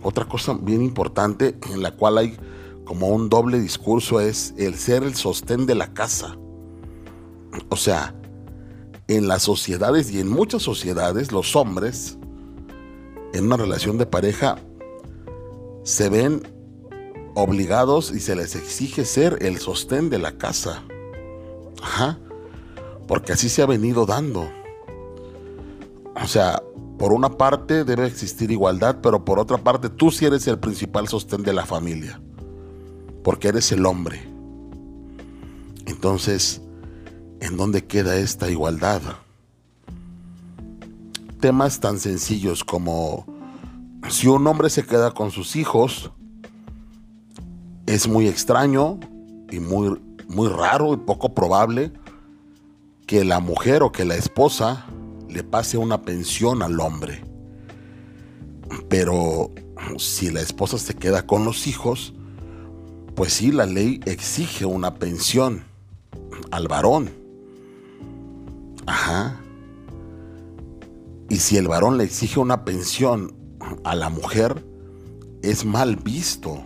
Otra 0.02 0.26
cosa 0.26 0.58
bien 0.60 0.82
importante 0.82 1.58
en 1.72 1.82
la 1.82 1.96
cual 1.96 2.18
hay 2.18 2.38
como 2.86 3.10
un 3.10 3.30
doble 3.30 3.60
discurso 3.60 4.20
es 4.20 4.54
el 4.58 4.76
ser 4.76 5.04
el 5.04 5.16
sostén 5.16 5.66
de 5.66 5.76
la 5.76 5.94
casa. 5.94 6.38
O 7.70 7.76
sea, 7.76 8.16
en 9.08 9.28
las 9.28 9.44
sociedades 9.44 10.12
y 10.12 10.20
en 10.20 10.30
muchas 10.30 10.62
sociedades 10.62 11.32
los 11.32 11.56
hombres 11.56 12.18
en 13.34 13.46
una 13.46 13.58
relación 13.58 13.98
de 13.98 14.06
pareja 14.06 14.58
se 15.84 16.10
ven 16.10 16.42
obligados 17.36 18.12
y 18.12 18.20
se 18.20 18.36
les 18.36 18.56
exige 18.56 19.06
ser 19.06 19.38
el 19.42 19.60
sostén 19.60 20.10
de 20.10 20.20
la 20.20 20.38
casa. 20.38 20.84
Ajá. 21.82 22.20
Porque 23.08 23.34
así 23.34 23.50
se 23.50 23.62
ha 23.62 23.66
venido 23.66 24.06
dando. 24.06 24.50
O 26.22 26.28
sea, 26.28 26.62
por 27.00 27.14
una 27.14 27.30
parte 27.30 27.84
debe 27.84 28.06
existir 28.06 28.52
igualdad, 28.52 28.98
pero 29.02 29.26
por 29.26 29.40
otra 29.40 29.58
parte 29.58 29.90
tú 29.90 30.12
sí 30.12 30.26
eres 30.26 30.46
el 30.48 30.60
principal 30.60 31.08
sostén 31.08 31.42
de 31.42 31.54
la 31.54 31.66
familia. 31.66 32.22
Porque 33.24 33.48
eres 33.48 33.72
el 33.72 33.86
hombre. 33.86 34.22
Entonces, 35.88 36.62
¿en 37.40 37.58
dónde 37.58 37.86
queda 37.86 38.16
esta 38.18 38.50
igualdad? 38.50 39.02
temas 41.40 41.80
tan 41.80 42.00
sencillos 42.00 42.64
como 42.64 43.26
si 44.10 44.28
un 44.28 44.46
hombre 44.48 44.70
se 44.70 44.86
queda 44.86 45.12
con 45.12 45.32
sus 45.32 45.56
hijos, 45.56 46.12
es 47.86 48.08
muy 48.08 48.28
extraño 48.28 49.00
y 49.50 49.60
muy, 49.60 50.00
muy 50.28 50.48
raro 50.48 50.94
y 50.94 50.98
poco 50.98 51.34
probable 51.34 51.92
que 53.08 53.24
la 53.24 53.40
mujer 53.40 53.84
o 53.84 53.92
que 53.92 54.06
la 54.06 54.16
esposa 54.16 54.86
le 55.30 55.44
pase 55.44 55.78
una 55.78 56.02
pensión 56.02 56.62
al 56.62 56.80
hombre. 56.80 57.24
Pero 58.90 59.52
si 59.98 60.32
la 60.32 60.42
esposa 60.42 60.78
se 60.78 60.96
queda 60.96 61.26
con 61.26 61.46
los 61.46 61.68
hijos, 61.68 62.14
pues 63.16 63.34
sí, 63.34 63.52
la 63.52 63.66
ley 63.66 64.00
exige 64.06 64.66
una 64.66 64.96
pensión 64.96 65.64
al 66.52 66.68
varón. 66.68 67.12
Ajá. 68.86 69.40
Y 71.30 71.38
si 71.38 71.58
el 71.58 71.68
varón 71.68 71.98
le 71.98 72.06
exige 72.06 72.40
una 72.40 72.66
pensión 72.66 73.36
a 73.84 73.96
la 73.96 74.10
mujer, 74.10 74.66
es 75.44 75.64
mal 75.64 75.96
visto, 75.96 76.64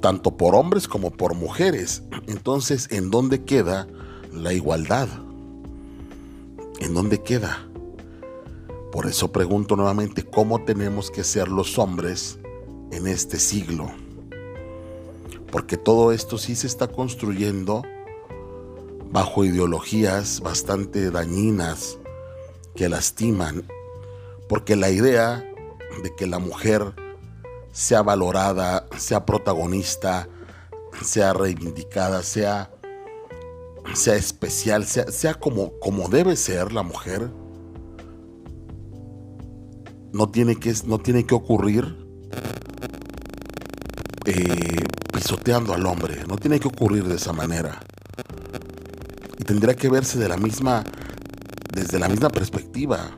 tanto 0.00 0.36
por 0.36 0.54
hombres 0.54 0.88
como 0.88 1.10
por 1.10 1.34
mujeres. 1.34 2.02
Entonces, 2.26 2.88
¿en 2.90 3.10
dónde 3.10 3.44
queda 3.44 3.86
la 4.32 4.52
igualdad? 4.52 5.08
¿En 6.86 6.94
dónde 6.94 7.20
queda? 7.20 7.66
Por 8.92 9.06
eso 9.06 9.32
pregunto 9.32 9.74
nuevamente, 9.74 10.22
¿cómo 10.22 10.64
tenemos 10.64 11.10
que 11.10 11.24
ser 11.24 11.48
los 11.48 11.80
hombres 11.80 12.38
en 12.92 13.08
este 13.08 13.40
siglo? 13.40 13.90
Porque 15.50 15.76
todo 15.76 16.12
esto 16.12 16.38
sí 16.38 16.54
se 16.54 16.68
está 16.68 16.86
construyendo 16.86 17.82
bajo 19.10 19.44
ideologías 19.44 20.40
bastante 20.40 21.10
dañinas, 21.10 21.98
que 22.76 22.88
lastiman, 22.88 23.66
porque 24.48 24.76
la 24.76 24.88
idea 24.88 25.44
de 26.04 26.14
que 26.14 26.28
la 26.28 26.38
mujer 26.38 26.94
sea 27.72 28.02
valorada, 28.02 28.86
sea 28.96 29.26
protagonista, 29.26 30.28
sea 31.02 31.32
reivindicada, 31.32 32.22
sea, 32.22 32.70
sea 33.94 34.16
especial, 34.16 34.84
sea, 34.84 35.10
sea 35.10 35.34
como, 35.34 35.78
como 35.80 36.08
debe 36.08 36.36
ser 36.36 36.72
la 36.72 36.82
mujer, 36.82 37.30
no 40.12 40.28
tiene 40.28 40.56
que, 40.56 40.74
no 40.86 40.98
tiene 40.98 41.24
que 41.24 41.34
ocurrir 41.34 42.06
eh, 44.24 44.84
pisoteando 45.12 45.74
al 45.74 45.86
hombre, 45.86 46.24
no 46.28 46.36
tiene 46.36 46.58
que 46.58 46.68
ocurrir 46.68 47.04
de 47.04 47.16
esa 47.16 47.32
manera. 47.32 47.80
Y 49.38 49.44
tendría 49.44 49.76
que 49.76 49.88
verse 49.88 50.18
de 50.18 50.28
la 50.28 50.36
misma 50.36 50.84
desde 51.76 51.98
la 51.98 52.08
misma 52.08 52.30
perspectiva, 52.30 53.10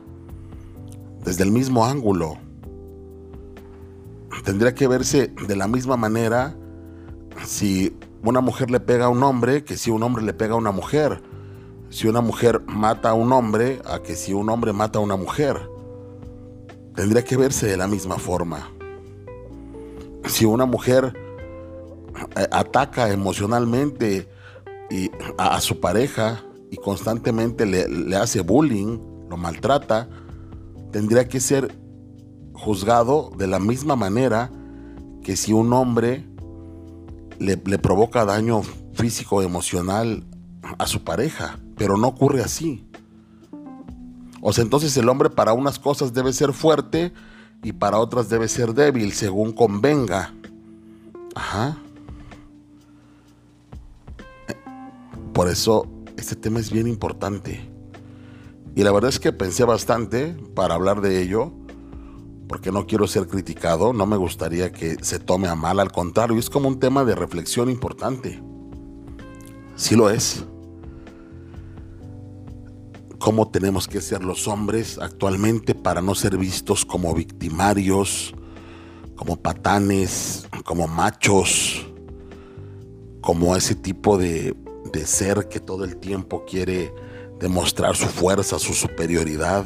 desde 1.23 1.43
el 1.43 1.51
mismo 1.51 1.85
ángulo. 1.85 2.37
Tendría 4.43 4.73
que 4.75 4.87
verse 4.87 5.33
de 5.47 5.55
la 5.55 5.67
misma 5.67 5.95
manera 5.95 6.55
si 7.45 7.95
una 8.23 8.41
mujer 8.41 8.69
le 8.69 8.79
pega 8.79 9.05
a 9.05 9.09
un 9.09 9.23
hombre 9.23 9.63
que 9.63 9.77
si 9.77 9.91
un 9.91 10.03
hombre 10.03 10.23
le 10.23 10.33
pega 10.33 10.53
a 10.53 10.57
una 10.57 10.71
mujer. 10.71 11.21
Si 11.89 12.07
una 12.07 12.21
mujer 12.21 12.61
mata 12.67 13.09
a 13.09 13.13
un 13.13 13.31
hombre 13.31 13.81
a 13.85 13.99
que 13.99 14.15
si 14.15 14.33
un 14.33 14.49
hombre 14.49 14.73
mata 14.73 14.99
a 14.99 15.01
una 15.01 15.15
mujer. 15.15 15.57
Tendría 16.95 17.23
que 17.23 17.37
verse 17.37 17.67
de 17.67 17.77
la 17.77 17.87
misma 17.87 18.17
forma. 18.17 18.69
Si 20.25 20.45
una 20.45 20.65
mujer 20.65 21.13
eh, 22.35 22.47
ataca 22.51 23.11
emocionalmente 23.11 24.27
a 25.37 25.61
su 25.61 25.79
pareja 25.79 26.43
y 26.71 26.77
constantemente 26.77 27.65
le, 27.65 28.15
hace 28.15 28.41
bullying, 28.41 28.99
lo 29.29 29.37
maltrata, 29.37 30.09
tendría 30.91 31.27
que 31.27 31.39
ser 31.39 31.75
juzgado 32.53 33.31
de 33.37 33.47
la 33.47 33.59
misma 33.59 33.95
manera 33.95 34.51
que 35.23 35.35
si 35.35 35.53
un 35.53 35.71
hombre 35.73 36.27
le, 37.39 37.57
provoca 37.79 38.25
daño 38.25 38.61
físico 38.93 39.41
emocional 39.41 40.23
a 40.77 40.87
su 40.87 41.03
pareja, 41.03 41.59
pero 41.77 41.97
no 41.97 42.07
ocurre 42.07 42.43
así. 42.43 42.85
O 44.41 44.53
sea, 44.53 44.63
entonces 44.63 44.95
el 44.97 45.09
hombre 45.09 45.29
para 45.29 45.53
unas 45.53 45.79
cosas 45.79 46.13
debe 46.13 46.33
ser 46.33 46.53
fuerte 46.53 47.13
y 47.63 47.73
para 47.73 47.97
otras 47.97 48.29
debe 48.29 48.47
ser 48.47 48.73
débil, 48.73 49.13
según 49.13 49.51
convenga. 49.51 50.33
Ajá. 51.35 51.77
Por 55.33 55.49
eso 55.49 55.87
este 56.17 56.35
tema 56.35 56.59
es 56.59 56.71
bien 56.71 56.87
importante. 56.87 57.69
Y 58.75 58.83
la 58.83 58.91
verdad 58.91 59.09
es 59.09 59.19
que 59.19 59.31
pensé 59.33 59.63
bastante 59.63 60.35
para 60.55 60.75
hablar 60.75 61.01
de 61.01 61.21
ello, 61.21 61.51
porque 62.49 62.71
no 62.71 62.85
quiero 62.85 63.07
ser 63.07 63.27
criticado, 63.27 63.93
no 63.93 64.05
me 64.05 64.17
gustaría 64.17 64.73
que 64.73 64.97
se 65.01 65.19
tome 65.19 65.47
a 65.47 65.55
mal, 65.55 65.79
al 65.79 65.93
contrario, 65.93 66.37
es 66.37 66.49
como 66.49 66.67
un 66.67 66.79
tema 66.79 67.05
de 67.05 67.15
reflexión 67.15 67.69
importante. 67.69 68.43
Sí 69.77 69.95
lo 69.95 70.09
es. 70.09 70.43
¿Cómo 73.19 73.47
tenemos 73.49 73.87
que 73.87 74.01
ser 74.01 74.25
los 74.25 74.49
hombres 74.49 74.97
actualmente 74.97 75.73
para 75.73 76.01
no 76.01 76.13
ser 76.15 76.37
vistos 76.37 76.83
como 76.83 77.13
victimarios, 77.13 78.33
como 79.15 79.37
patanes, 79.37 80.45
como 80.65 80.87
machos, 80.87 81.85
como 83.21 83.55
ese 83.55 83.75
tipo 83.75 84.17
de 84.17 84.53
de 84.91 85.05
ser 85.05 85.47
que 85.47 85.59
todo 85.59 85.83
el 85.83 85.97
tiempo 85.97 86.45
quiere 86.45 86.93
demostrar 87.39 87.95
su 87.95 88.07
fuerza, 88.07 88.59
su 88.59 88.73
superioridad. 88.73 89.65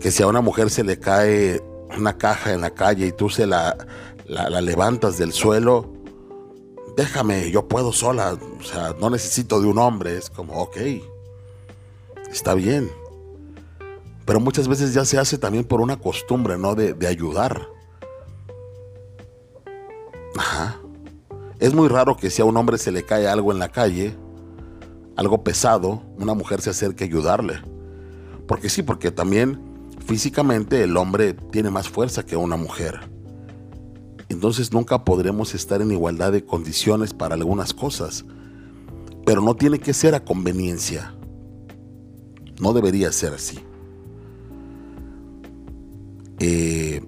Que 0.00 0.10
si 0.10 0.22
a 0.22 0.26
una 0.26 0.40
mujer 0.40 0.70
se 0.70 0.84
le 0.84 0.98
cae 0.98 1.62
una 1.96 2.18
caja 2.18 2.52
en 2.52 2.60
la 2.60 2.70
calle 2.70 3.06
y 3.06 3.12
tú 3.12 3.30
se 3.30 3.46
la 3.46 3.76
la, 4.26 4.60
levantas 4.60 5.18
del 5.18 5.32
suelo, 5.32 5.92
déjame, 6.96 7.50
yo 7.50 7.68
puedo 7.68 7.92
sola, 7.92 8.34
o 8.34 8.62
sea, 8.62 8.94
no 9.00 9.10
necesito 9.10 9.60
de 9.60 9.66
un 9.66 9.78
hombre, 9.78 10.16
es 10.16 10.30
como, 10.30 10.54
ok, 10.54 10.76
está 12.30 12.54
bien. 12.54 12.90
Pero 14.24 14.40
muchas 14.40 14.68
veces 14.68 14.94
ya 14.94 15.04
se 15.04 15.18
hace 15.18 15.36
también 15.36 15.64
por 15.64 15.80
una 15.80 15.98
costumbre, 15.98 16.56
¿no? 16.56 16.74
De, 16.74 16.94
de 16.94 17.06
ayudar. 17.06 17.68
Ajá. 20.36 20.80
Es 21.60 21.74
muy 21.74 21.88
raro 21.88 22.16
que 22.16 22.30
si 22.30 22.40
a 22.40 22.44
un 22.46 22.56
hombre 22.56 22.78
se 22.78 22.90
le 22.90 23.04
cae 23.04 23.28
algo 23.28 23.52
en 23.52 23.58
la 23.58 23.68
calle, 23.68 24.16
algo 25.16 25.44
pesado, 25.44 26.02
una 26.16 26.34
mujer 26.34 26.62
se 26.62 26.70
acerque 26.70 27.04
a 27.04 27.06
ayudarle. 27.06 27.60
Porque 28.48 28.70
sí, 28.70 28.82
porque 28.82 29.10
también 29.10 29.73
físicamente 30.06 30.82
el 30.82 30.96
hombre 30.96 31.34
tiene 31.34 31.70
más 31.70 31.88
fuerza 31.88 32.24
que 32.24 32.36
una 32.36 32.56
mujer. 32.56 33.00
Entonces 34.28 34.72
nunca 34.72 35.04
podremos 35.04 35.54
estar 35.54 35.80
en 35.82 35.92
igualdad 35.92 36.32
de 36.32 36.44
condiciones 36.44 37.12
para 37.14 37.34
algunas 37.34 37.72
cosas. 37.74 38.24
Pero 39.24 39.40
no 39.40 39.54
tiene 39.54 39.78
que 39.78 39.94
ser 39.94 40.14
a 40.14 40.24
conveniencia. 40.24 41.14
No 42.60 42.72
debería 42.72 43.10
ser 43.12 43.34
así. 43.34 43.58
Eh, 46.40 47.02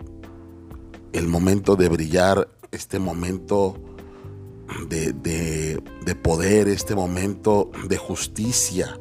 el 1.13 1.29
momento 1.29 1.77
de 1.77 1.89
brillar, 1.89 2.49
este 2.71 2.99
momento 2.99 3.77
de, 4.89 5.13
de, 5.13 6.15
poder, 6.15 6.69
este 6.69 6.95
momento 6.95 7.71
de 7.89 7.97
justicia 7.97 8.99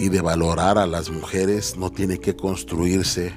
y 0.00 0.08
de 0.08 0.22
valorar 0.22 0.78
a 0.78 0.86
las 0.86 1.10
mujeres 1.10 1.76
no 1.76 1.90
tiene 1.90 2.18
que 2.18 2.34
construirse 2.34 3.34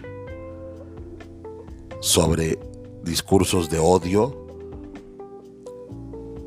sobre 1.99 2.57
discursos 3.03 3.69
de 3.69 3.79
odio 3.79 4.47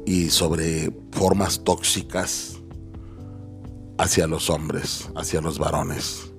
y 0.06 0.30
sobre 0.30 0.90
formas 1.12 1.62
tóxicas 1.64 2.56
hacia 3.98 4.26
los 4.26 4.48
hombres, 4.48 5.10
hacia 5.16 5.42
los 5.42 5.58
varones. 5.58 6.32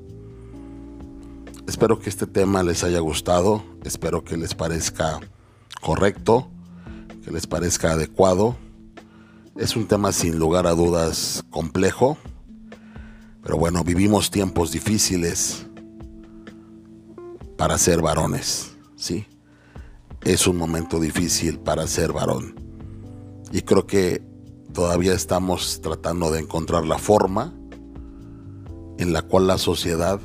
Espero 1.68 2.00
que 2.00 2.10
este 2.10 2.26
tema 2.26 2.64
les 2.64 2.84
haya 2.84 3.00
gustado, 3.00 3.64
espero 3.84 4.24
que 4.24 4.38
les 4.38 4.56
parezca 4.56 5.20
correcto, 5.82 6.48
que 7.24 7.30
les 7.30 7.46
parezca 7.46 7.92
adecuado. 7.92 8.56
Es 9.56 9.76
un 9.76 9.86
tema 9.86 10.12
sin 10.14 10.40
lugar 10.40 10.66
a 10.66 10.72
dudas 10.72 11.44
complejo, 11.52 12.18
pero 13.48 13.58
bueno, 13.58 13.82
vivimos 13.86 14.30
tiempos 14.30 14.74
difíciles 14.74 15.66
para 17.56 17.78
ser 17.78 18.02
varones, 18.02 18.76
¿sí? 18.98 19.26
Es 20.26 20.48
un 20.48 20.58
momento 20.58 21.00
difícil 21.00 21.58
para 21.58 21.88
ser 21.88 22.12
varón. 22.12 22.56
Y 23.54 23.62
creo 23.62 23.88
que 23.88 24.22
todavía 24.74 25.14
estamos 25.14 25.80
tratando 25.80 26.30
de 26.30 26.42
encontrar 26.42 26.86
la 26.86 26.98
forma 26.98 27.54
en 28.98 29.14
la 29.14 29.22
cual 29.22 29.48
la 29.48 29.58
sociedad 29.58 30.20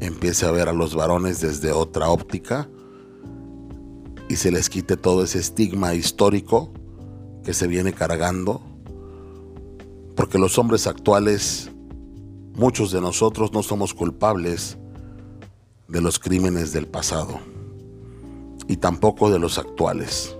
empiece 0.00 0.44
a 0.44 0.50
ver 0.50 0.68
a 0.68 0.72
los 0.72 0.96
varones 0.96 1.40
desde 1.40 1.70
otra 1.70 2.08
óptica 2.08 2.68
y 4.28 4.34
se 4.34 4.50
les 4.50 4.68
quite 4.68 4.96
todo 4.96 5.22
ese 5.22 5.38
estigma 5.38 5.94
histórico 5.94 6.72
que 7.44 7.54
se 7.54 7.68
viene 7.68 7.92
cargando, 7.92 8.60
porque 10.16 10.38
los 10.38 10.58
hombres 10.58 10.88
actuales, 10.88 11.71
muchos 12.54 12.92
de 12.92 13.00
nosotros 13.00 13.52
no 13.52 13.62
somos 13.62 13.94
culpables 13.94 14.78
de 15.88 16.00
los 16.00 16.18
crímenes 16.18 16.72
del 16.72 16.86
pasado 16.86 17.40
y 18.68 18.76
tampoco 18.76 19.30
de 19.30 19.38
los 19.38 19.58
actuales. 19.58 20.36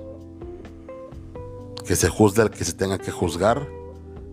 Que 1.87 1.97
se 1.97 2.09
juzgue 2.09 2.43
al 2.43 2.51
que 2.51 2.65
se 2.65 2.73
tenga 2.75 2.99
que 2.99 3.11
juzgar 3.11 3.69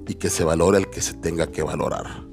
y 0.08 0.16
que 0.16 0.30
se 0.30 0.44
valore 0.44 0.78
al 0.78 0.90
que 0.90 1.02
se 1.02 1.14
tenga 1.14 1.48
que 1.48 1.64
valorar. 1.64 2.28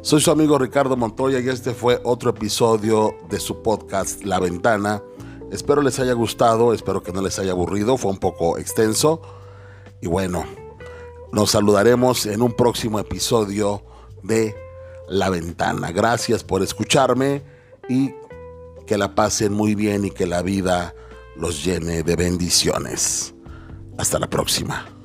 Soy 0.00 0.20
su 0.20 0.30
amigo 0.30 0.58
Ricardo 0.58 0.96
Montoya 0.96 1.40
y 1.40 1.48
este 1.48 1.74
fue 1.74 2.00
otro 2.04 2.30
episodio 2.30 3.16
de 3.28 3.40
su 3.40 3.62
podcast 3.62 4.22
La 4.24 4.38
Ventana. 4.38 5.02
Espero 5.50 5.82
les 5.82 5.98
haya 5.98 6.12
gustado, 6.12 6.72
espero 6.72 7.02
que 7.02 7.12
no 7.12 7.22
les 7.22 7.38
haya 7.38 7.52
aburrido, 7.52 7.96
fue 7.96 8.10
un 8.10 8.18
poco 8.18 8.56
extenso. 8.58 9.20
Y 10.00 10.06
bueno, 10.06 10.44
nos 11.32 11.50
saludaremos 11.50 12.26
en 12.26 12.42
un 12.42 12.52
próximo 12.52 12.98
episodio 12.98 13.82
de 14.22 14.54
La 15.08 15.30
Ventana. 15.30 15.92
Gracias 15.92 16.44
por 16.44 16.62
escucharme 16.62 17.42
y 17.88 18.14
que 18.86 18.96
la 18.96 19.14
pasen 19.14 19.52
muy 19.52 19.74
bien 19.74 20.04
y 20.04 20.10
que 20.10 20.26
la 20.26 20.42
vida 20.42 20.94
los 21.36 21.64
llene 21.64 22.02
de 22.02 22.16
bendiciones. 22.16 23.34
Hasta 23.98 24.18
la 24.18 24.28
próxima. 24.28 24.95